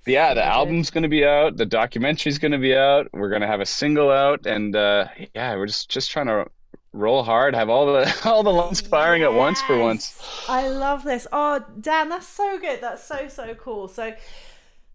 Yeah, 0.06 0.30
So 0.30 0.36
the 0.36 0.40
good. 0.40 0.48
album's 0.48 0.88
going 0.88 1.02
to 1.02 1.10
be 1.10 1.26
out. 1.26 1.58
The 1.58 1.66
documentary's 1.66 2.38
going 2.38 2.52
to 2.52 2.58
be 2.58 2.74
out. 2.74 3.08
We're 3.12 3.28
going 3.28 3.42
to 3.42 3.46
have 3.46 3.60
a 3.60 3.66
single 3.66 4.10
out. 4.10 4.46
And 4.46 4.74
uh, 4.74 5.08
yeah, 5.34 5.56
we're 5.56 5.66
just, 5.66 5.90
just 5.90 6.10
trying 6.10 6.28
to 6.28 6.46
roll 6.94 7.22
hard, 7.22 7.54
have 7.54 7.68
all 7.68 7.84
the 7.92 8.20
all 8.24 8.42
the 8.42 8.50
lines 8.50 8.80
firing 8.80 9.24
at 9.24 9.34
once 9.34 9.60
for 9.60 9.78
once. 9.78 10.18
I 10.48 10.68
love 10.68 11.04
this. 11.04 11.26
Oh, 11.32 11.62
Dan, 11.78 12.08
that's 12.08 12.26
so 12.28 12.58
good. 12.58 12.80
That's 12.80 13.04
so 13.04 13.28
so 13.28 13.54
cool. 13.56 13.88
So 13.88 14.14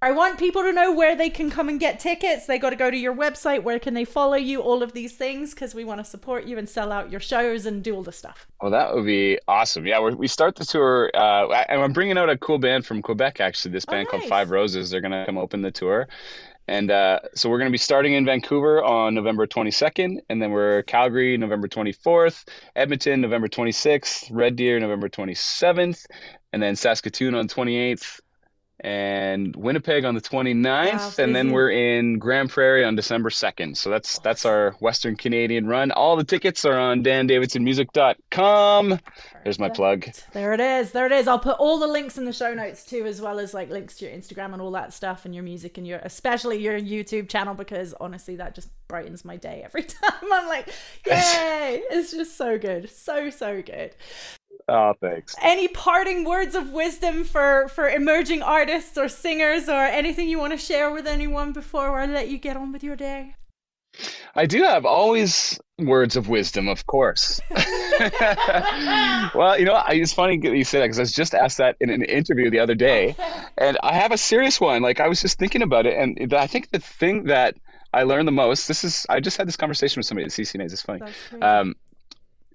I 0.02 0.12
want 0.12 0.40
people 0.40 0.62
to 0.62 0.72
know 0.72 0.94
where 0.94 1.14
they 1.14 1.30
can 1.30 1.50
come 1.50 1.68
and 1.68 1.78
get 1.78 2.00
tickets. 2.00 2.46
They 2.46 2.58
got 2.58 2.70
to 2.70 2.78
go 2.78 2.90
to 2.90 2.96
your 2.96 3.14
website. 3.14 3.64
Where 3.64 3.80
can 3.80 3.94
they 3.94 4.06
follow 4.06 4.38
you? 4.38 4.62
All 4.62 4.82
of 4.82 4.94
these 4.94 5.14
things 5.14 5.54
because 5.54 5.76
we 5.76 5.84
want 5.84 6.00
to 6.00 6.06
support 6.06 6.46
you 6.46 6.58
and 6.58 6.70
sell 6.70 6.94
out 6.94 7.12
your 7.12 7.20
shows 7.20 7.66
and 7.66 7.84
do 7.84 7.94
all 7.96 8.04
the 8.04 8.14
stuff. 8.14 8.48
Well, 8.62 8.72
that 8.72 8.96
would 8.96 9.06
be 9.06 9.40
awesome. 9.50 9.86
Yeah, 9.86 10.00
we're, 10.00 10.16
we 10.16 10.28
start 10.28 10.56
the 10.56 10.64
tour, 10.64 11.12
uh, 11.14 11.50
and 11.68 11.82
I'm 11.82 11.92
bringing 11.92 12.18
out 12.18 12.30
a 12.30 12.38
cool 12.38 12.60
band 12.60 12.86
from 12.86 13.02
Quebec. 13.02 13.42
Actually, 13.42 13.72
this 13.72 13.84
Oh, 13.90 13.92
band 13.92 14.08
called. 14.08 14.24
Five 14.24 14.52
Roses. 14.52 14.90
They're 14.90 15.02
gonna 15.02 15.26
come 15.26 15.38
open 15.38 15.62
the 15.62 15.72
tour, 15.72 16.08
and 16.70 16.92
uh, 16.92 17.20
so 17.36 17.50
we're 17.50 17.58
gonna 17.60 17.70
be 17.70 17.78
starting 17.78 18.14
in 18.14 18.26
Vancouver 18.26 18.82
on 18.82 19.16
November 19.16 19.48
22nd, 19.48 20.20
and 20.30 20.42
then 20.42 20.52
we're 20.52 20.84
Calgary 20.84 21.36
November 21.36 21.68
24th, 21.68 22.48
Edmonton 22.76 23.20
November 23.20 23.50
26th, 23.50 24.30
Red 24.32 24.56
Deer 24.56 24.80
November 24.80 25.10
27th, 25.10 26.06
and 26.54 26.64
then 26.64 26.78
Saskatoon 26.78 27.36
on 27.36 27.50
28th. 27.50 28.22
And 28.82 29.56
Winnipeg 29.56 30.06
on 30.06 30.16
the 30.16 30.22
29th, 30.22 30.94
Wow, 30.94 31.12
and 31.18 31.36
then 31.36 31.52
we're 31.52 31.70
in 31.70 32.18
Grande 32.18 32.50
Prairie 32.50 32.86
on 32.86 32.96
December 32.96 33.30
2nd. 33.30 33.76
So 33.76 33.90
that's 33.90 34.20
that's 34.20 34.46
our 34.46 34.72
Western 34.80 35.18
Canadian 35.18 35.68
run. 35.68 35.92
All 35.92 36.16
the 36.16 36.24
tickets 36.24 36.64
are 36.64 36.80
on 36.80 37.04
dandavidsonmusic.com. 37.04 39.00
There's 39.44 39.60
my 39.60 39.70
plug. 39.70 40.06
There 40.34 40.54
it 40.54 40.60
is. 40.60 40.92
There 40.92 41.06
it 41.06 41.12
is. 41.12 41.28
I'll 41.28 41.40
put 41.40 41.58
all 41.60 41.80
the 41.80 41.88
links 41.88 42.18
in 42.18 42.26
the 42.26 42.34
show 42.34 42.54
notes 42.54 42.84
too, 42.86 43.06
as 43.06 43.22
well 43.22 43.40
as 43.40 43.54
like 43.54 43.70
links 43.70 43.98
to 43.98 44.06
your 44.06 44.16
Instagram 44.16 44.54
and 44.54 44.62
all 44.62 44.72
that 44.72 44.94
stuff 44.94 45.26
and 45.26 45.34
your 45.34 45.44
music 45.44 45.78
and 45.78 45.86
your, 45.88 46.00
especially 46.00 46.58
your 46.60 46.80
YouTube 46.80 47.30
channel, 47.30 47.54
because 47.56 47.94
honestly, 48.00 48.36
that 48.38 48.56
just 48.56 48.70
brightens 48.88 49.26
my 49.26 49.38
day 49.38 49.62
every 49.64 49.84
time. 50.02 50.12
I'm 50.32 50.48
like, 50.48 50.70
yay! 51.06 51.82
It's 51.90 52.12
just 52.12 52.38
so 52.38 52.58
good. 52.58 52.90
So, 52.90 53.30
so 53.30 53.62
good. 53.62 53.96
Oh, 54.70 54.94
thanks. 55.02 55.36
Any 55.42 55.68
parting 55.68 56.26
words 56.26 56.56
of 56.56 56.72
wisdom 56.72 57.24
for, 57.24 57.68
for 57.70 57.90
emerging 57.90 58.44
artists 58.44 58.98
or 58.98 59.10
singers 59.10 59.68
or 59.68 59.84
anything 59.84 60.30
you 60.30 60.38
want 60.38 60.54
to 60.54 60.58
share 60.58 60.92
with 60.92 61.08
anyone 61.08 61.54
before 61.54 62.00
I 62.00 62.06
let 62.06 62.30
you 62.30 62.38
get 62.38 62.56
on 62.56 62.72
with 62.72 62.84
your 62.84 62.96
day? 62.96 63.36
I 64.36 64.46
do 64.46 64.62
have 64.62 64.86
always 64.86 65.60
words 65.80 66.16
of 66.16 66.30
wisdom, 66.30 66.68
of 66.68 66.86
course. 66.86 67.42
well, 69.34 69.58
you 69.58 69.66
know, 69.66 69.82
it's 69.90 70.14
funny 70.14 70.38
that 70.38 70.56
you 70.56 70.64
say 70.64 70.80
that 70.80 70.86
because 70.86 71.00
I 71.00 71.02
was 71.02 71.12
just 71.12 71.34
asked 71.34 71.58
that 71.58 71.76
in 71.80 71.90
an 71.90 72.04
interview 72.04 72.52
the 72.52 72.60
other 72.60 72.76
day, 72.76 73.16
and 73.58 73.78
I 73.82 73.94
have 73.94 74.12
a 74.12 74.18
serious 74.18 74.62
one. 74.62 74.84
Like 74.84 75.00
I 75.00 75.08
was 75.08 75.22
just 75.22 75.40
thinking 75.40 75.64
about 75.64 75.88
it, 75.88 75.98
and 75.98 76.34
I 76.34 76.46
think 76.46 76.70
the 76.70 76.80
thing 76.80 77.24
that 77.26 77.56
I 77.92 78.04
learned 78.04 78.28
the 78.28 78.32
most. 78.32 78.68
This 78.68 78.84
is 78.84 79.08
I 79.10 79.20
just 79.20 79.38
had 79.38 79.48
this 79.48 79.58
conversation 79.58 80.00
with 80.00 80.06
somebody 80.06 80.26
at 80.26 80.32
CCMAs. 80.32 80.72
It's 80.72 80.84
funny. 80.84 81.02
Um, 81.42 81.76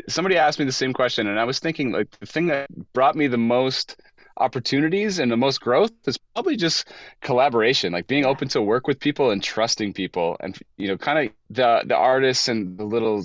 somebody 0.09 0.37
asked 0.37 0.59
me 0.59 0.65
the 0.65 0.73
same 0.73 0.93
question, 0.93 1.27
and 1.27 1.39
I 1.39 1.45
was 1.45 1.59
thinking 1.59 1.93
like 1.93 2.11
the 2.19 2.27
thing 2.27 2.47
that 2.47 2.69
brought 2.93 3.17
me 3.17 3.27
the 3.27 3.39
most 3.39 4.01
opportunities 4.37 5.19
and 5.21 5.31
the 5.31 5.37
most 5.37 5.61
growth 5.61 5.93
is 6.07 6.19
probably 6.35 6.57
just 6.57 6.89
collaboration, 7.21 7.93
like 7.93 8.07
being 8.07 8.25
open 8.25 8.49
to 8.49 8.61
work 8.61 8.87
with 8.87 8.99
people 8.99 9.31
and 9.31 9.43
trusting 9.43 9.93
people, 9.93 10.37
and 10.41 10.59
you 10.77 10.89
know, 10.89 10.97
kind 10.97 11.27
of 11.27 11.35
the 11.51 11.83
the 11.87 11.97
artists 11.97 12.49
and 12.49 12.77
the 12.79 12.85
little 12.85 13.25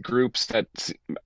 groups 0.00 0.46
that 0.46 0.66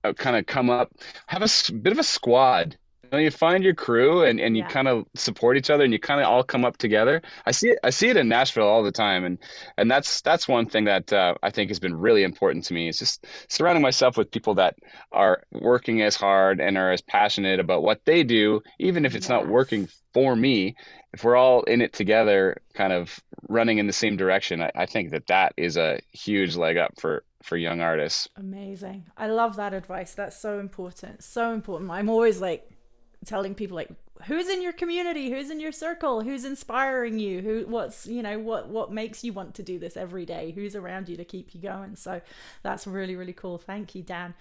uh, 0.03 0.13
kind 0.13 0.35
of 0.35 0.45
come 0.45 0.69
up 0.69 0.91
have 1.27 1.43
a 1.43 1.73
bit 1.73 1.93
of 1.93 1.99
a 1.99 2.03
squad. 2.03 2.77
You, 3.11 3.17
know, 3.17 3.23
you 3.23 3.31
find 3.31 3.63
your 3.63 3.73
crew 3.73 4.23
and, 4.23 4.39
and 4.39 4.55
you 4.55 4.63
Yeah. 4.63 4.69
kind 4.69 4.87
of 4.87 5.05
support 5.15 5.57
each 5.57 5.69
other 5.71 5.83
and 5.83 5.91
you 5.91 5.99
kind 5.99 6.21
of 6.21 6.27
all 6.27 6.43
come 6.43 6.63
up 6.63 6.77
together. 6.77 7.21
I 7.45 7.51
see 7.51 7.69
it. 7.69 7.79
I 7.83 7.89
see 7.89 8.09
it 8.09 8.17
in 8.17 8.27
Nashville 8.27 8.67
all 8.67 8.83
the 8.83 8.91
time, 8.91 9.25
and 9.25 9.39
and 9.77 9.89
that's 9.89 10.21
that's 10.21 10.47
one 10.47 10.67
thing 10.67 10.85
that 10.85 11.11
uh, 11.11 11.33
I 11.41 11.49
think 11.49 11.69
has 11.71 11.79
been 11.79 11.95
really 11.95 12.23
important 12.23 12.65
to 12.65 12.73
me. 12.75 12.87
Is 12.87 12.99
just 12.99 13.25
surrounding 13.47 13.81
myself 13.81 14.15
with 14.15 14.29
people 14.29 14.53
that 14.55 14.75
are 15.11 15.41
working 15.51 16.01
as 16.03 16.15
hard 16.15 16.59
and 16.61 16.77
are 16.77 16.91
as 16.91 17.01
passionate 17.01 17.59
about 17.59 17.81
what 17.81 18.05
they 18.05 18.23
do, 18.23 18.61
even 18.79 19.05
if 19.05 19.15
it's 19.15 19.29
not 19.29 19.47
working 19.47 19.87
for 20.13 20.35
me. 20.35 20.75
If 21.13 21.23
we're 21.23 21.35
all 21.35 21.63
in 21.63 21.81
it 21.81 21.93
together, 21.93 22.61
kind 22.75 22.93
of 22.93 23.19
running 23.47 23.79
in 23.79 23.87
the 23.87 23.93
same 23.93 24.15
direction, 24.17 24.61
I, 24.61 24.71
I 24.75 24.85
think 24.85 25.09
that 25.11 25.25
that 25.27 25.53
is 25.57 25.75
a 25.77 25.99
huge 26.11 26.55
leg 26.55 26.77
up 26.77 26.93
for 26.99 27.23
for 27.41 27.57
young 27.57 27.81
artists. 27.81 28.27
Amazing. 28.35 29.05
I 29.17 29.27
love 29.27 29.55
that 29.55 29.73
advice. 29.73 30.13
That's 30.13 30.39
so 30.39 30.59
important. 30.59 31.23
So 31.23 31.53
important. 31.53 31.89
I'm 31.89 32.09
always 32.09 32.39
like 32.41 32.69
telling 33.25 33.53
people 33.55 33.75
like 33.75 33.89
who's 34.25 34.49
in 34.49 34.61
your 34.61 34.73
community, 34.73 35.29
who's 35.29 35.49
in 35.49 35.59
your 35.59 35.71
circle, 35.71 36.21
who's 36.21 36.43
inspiring 36.45 37.19
you, 37.19 37.41
who 37.41 37.65
what's, 37.67 38.05
you 38.07 38.21
know, 38.21 38.39
what 38.39 38.67
what 38.69 38.91
makes 38.91 39.23
you 39.23 39.33
want 39.33 39.55
to 39.55 39.63
do 39.63 39.79
this 39.79 39.95
every 39.97 40.25
day, 40.25 40.51
who's 40.51 40.75
around 40.75 41.09
you 41.09 41.17
to 41.17 41.25
keep 41.25 41.53
you 41.53 41.61
going. 41.61 41.95
So 41.95 42.21
that's 42.63 42.85
really 42.87 43.15
really 43.15 43.33
cool. 43.33 43.57
Thank 43.57 43.95
you, 43.95 44.03
Dan. 44.03 44.33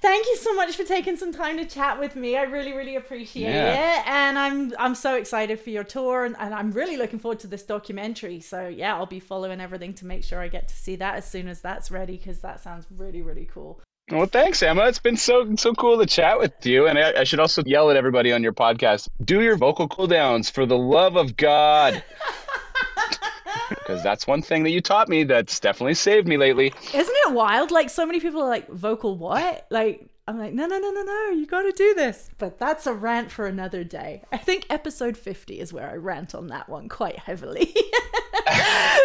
Thank 0.00 0.26
you 0.28 0.36
so 0.36 0.54
much 0.54 0.76
for 0.76 0.84
taking 0.84 1.16
some 1.16 1.32
time 1.32 1.56
to 1.56 1.64
chat 1.64 1.98
with 1.98 2.14
me. 2.14 2.36
I 2.36 2.42
really, 2.42 2.72
really 2.72 2.94
appreciate 2.94 3.50
Yeah. 3.50 3.98
it. 4.00 4.06
And 4.06 4.38
I'm 4.38 4.72
I'm 4.78 4.94
so 4.94 5.16
excited 5.16 5.58
for 5.58 5.70
your 5.70 5.82
tour 5.84 6.24
and, 6.24 6.36
and 6.38 6.54
I'm 6.54 6.70
really 6.70 6.96
looking 6.96 7.18
forward 7.18 7.40
to 7.40 7.48
this 7.48 7.64
documentary. 7.64 8.40
So 8.40 8.68
yeah, 8.68 8.94
I'll 8.94 9.06
be 9.06 9.18
following 9.20 9.60
everything 9.60 9.94
to 9.94 10.06
make 10.06 10.22
sure 10.22 10.40
I 10.40 10.46
get 10.48 10.68
to 10.68 10.76
see 10.76 10.94
that 10.96 11.16
as 11.16 11.28
soon 11.28 11.48
as 11.48 11.60
that's 11.60 11.90
ready 11.90 12.16
because 12.16 12.38
that 12.40 12.60
sounds 12.60 12.86
really, 12.96 13.22
really 13.22 13.46
cool. 13.52 13.80
Well, 14.10 14.26
thanks, 14.26 14.62
Emma. 14.62 14.86
It's 14.86 14.98
been 14.98 15.16
so 15.16 15.54
so 15.56 15.74
cool 15.74 15.98
to 15.98 16.06
chat 16.06 16.38
with 16.38 16.64
you. 16.64 16.86
And 16.86 16.98
I, 16.98 17.20
I 17.20 17.24
should 17.24 17.40
also 17.40 17.62
yell 17.66 17.90
at 17.90 17.96
everybody 17.96 18.32
on 18.32 18.42
your 18.42 18.54
podcast: 18.54 19.08
do 19.22 19.42
your 19.42 19.56
vocal 19.56 19.86
cool 19.88 20.06
downs 20.06 20.48
for 20.48 20.64
the 20.64 20.78
love 20.78 21.16
of 21.16 21.36
God. 21.36 22.02
because 23.68 24.02
that's 24.02 24.26
one 24.26 24.42
thing 24.42 24.62
that 24.62 24.70
you 24.70 24.80
taught 24.80 25.08
me 25.08 25.24
that's 25.24 25.60
definitely 25.60 25.94
saved 25.94 26.26
me 26.26 26.36
lately. 26.36 26.72
Isn't 26.94 27.16
it 27.26 27.32
wild? 27.32 27.70
Like 27.70 27.90
so 27.90 28.06
many 28.06 28.20
people 28.20 28.42
are 28.42 28.48
like 28.48 28.68
vocal 28.68 29.16
what? 29.16 29.66
Like 29.70 30.08
I'm 30.28 30.38
like 30.38 30.52
no 30.52 30.66
no 30.66 30.78
no 30.78 30.90
no 30.90 31.02
no 31.02 31.30
you 31.30 31.46
got 31.46 31.62
to 31.62 31.72
do 31.72 31.94
this. 31.94 32.28
But 32.36 32.58
that's 32.58 32.86
a 32.86 32.92
rant 32.92 33.30
for 33.30 33.46
another 33.46 33.82
day. 33.82 34.24
I 34.30 34.36
think 34.36 34.66
episode 34.68 35.16
50 35.16 35.58
is 35.58 35.72
where 35.72 35.88
I 35.88 35.94
rant 35.94 36.34
on 36.34 36.48
that 36.48 36.68
one 36.68 36.90
quite 36.90 37.18
heavily. 37.18 37.74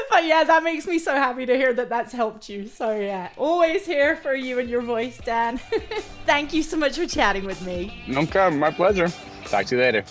but 0.10 0.26
yeah, 0.26 0.44
that 0.44 0.64
makes 0.66 0.86
me 0.86 1.00
so 1.00 1.14
happy 1.14 1.46
to 1.46 1.56
hear 1.56 1.74
that 1.76 1.88
that's 1.88 2.12
helped 2.12 2.50
you. 2.50 2.68
So 2.68 2.94
yeah, 2.94 3.30
always 3.38 3.86
here 3.86 4.18
for 4.18 4.36
you 4.36 4.60
and 4.60 4.70
your 4.70 4.82
voice, 4.82 5.18
Dan. 5.24 5.58
Thank 6.26 6.54
you 6.54 6.62
so 6.62 6.76
much 6.76 6.98
for 6.98 7.08
chatting 7.08 7.46
with 7.46 7.66
me. 7.66 8.04
Okay, 8.14 8.50
my 8.50 8.72
pleasure. 8.72 9.08
Talk 9.46 9.68
to 9.68 9.78
you 9.78 9.82
later. 9.82 10.04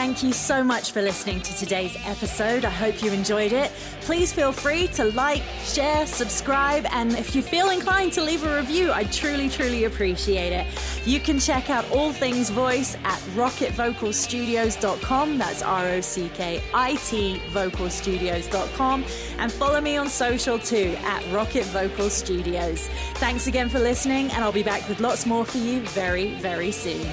Thank 0.00 0.22
you 0.22 0.32
so 0.32 0.64
much 0.64 0.92
for 0.92 1.02
listening 1.02 1.42
to 1.42 1.54
today's 1.58 1.94
episode. 2.06 2.64
I 2.64 2.70
hope 2.70 3.02
you 3.02 3.12
enjoyed 3.12 3.52
it. 3.52 3.70
Please 4.00 4.32
feel 4.32 4.50
free 4.50 4.86
to 4.94 5.04
like, 5.12 5.42
share, 5.62 6.06
subscribe, 6.06 6.86
and 6.92 7.12
if 7.12 7.36
you 7.36 7.42
feel 7.42 7.68
inclined 7.68 8.14
to 8.14 8.22
leave 8.22 8.42
a 8.42 8.56
review, 8.56 8.92
I 8.92 9.04
truly, 9.04 9.50
truly 9.50 9.84
appreciate 9.84 10.54
it. 10.54 10.66
You 11.04 11.20
can 11.20 11.38
check 11.38 11.68
out 11.68 11.84
all 11.90 12.14
things 12.14 12.48
voice 12.48 12.96
at 13.04 13.18
rockitvocalstudios.com. 13.36 15.36
That's 15.36 15.62
R 15.62 15.88
O 15.90 16.00
C 16.00 16.30
K 16.32 16.62
I 16.72 16.94
T 16.94 17.38
vocalstudios.com. 17.50 19.04
And 19.36 19.52
follow 19.52 19.82
me 19.82 19.98
on 19.98 20.08
social 20.08 20.58
too 20.58 20.96
at 21.00 21.22
Rockit 21.24 21.64
Vocal 21.64 22.08
Studios. 22.08 22.88
Thanks 23.16 23.48
again 23.48 23.68
for 23.68 23.78
listening, 23.78 24.30
and 24.30 24.42
I'll 24.42 24.50
be 24.50 24.62
back 24.62 24.88
with 24.88 25.00
lots 25.00 25.26
more 25.26 25.44
for 25.44 25.58
you 25.58 25.80
very, 25.80 26.32
very 26.36 26.72
soon. 26.72 27.06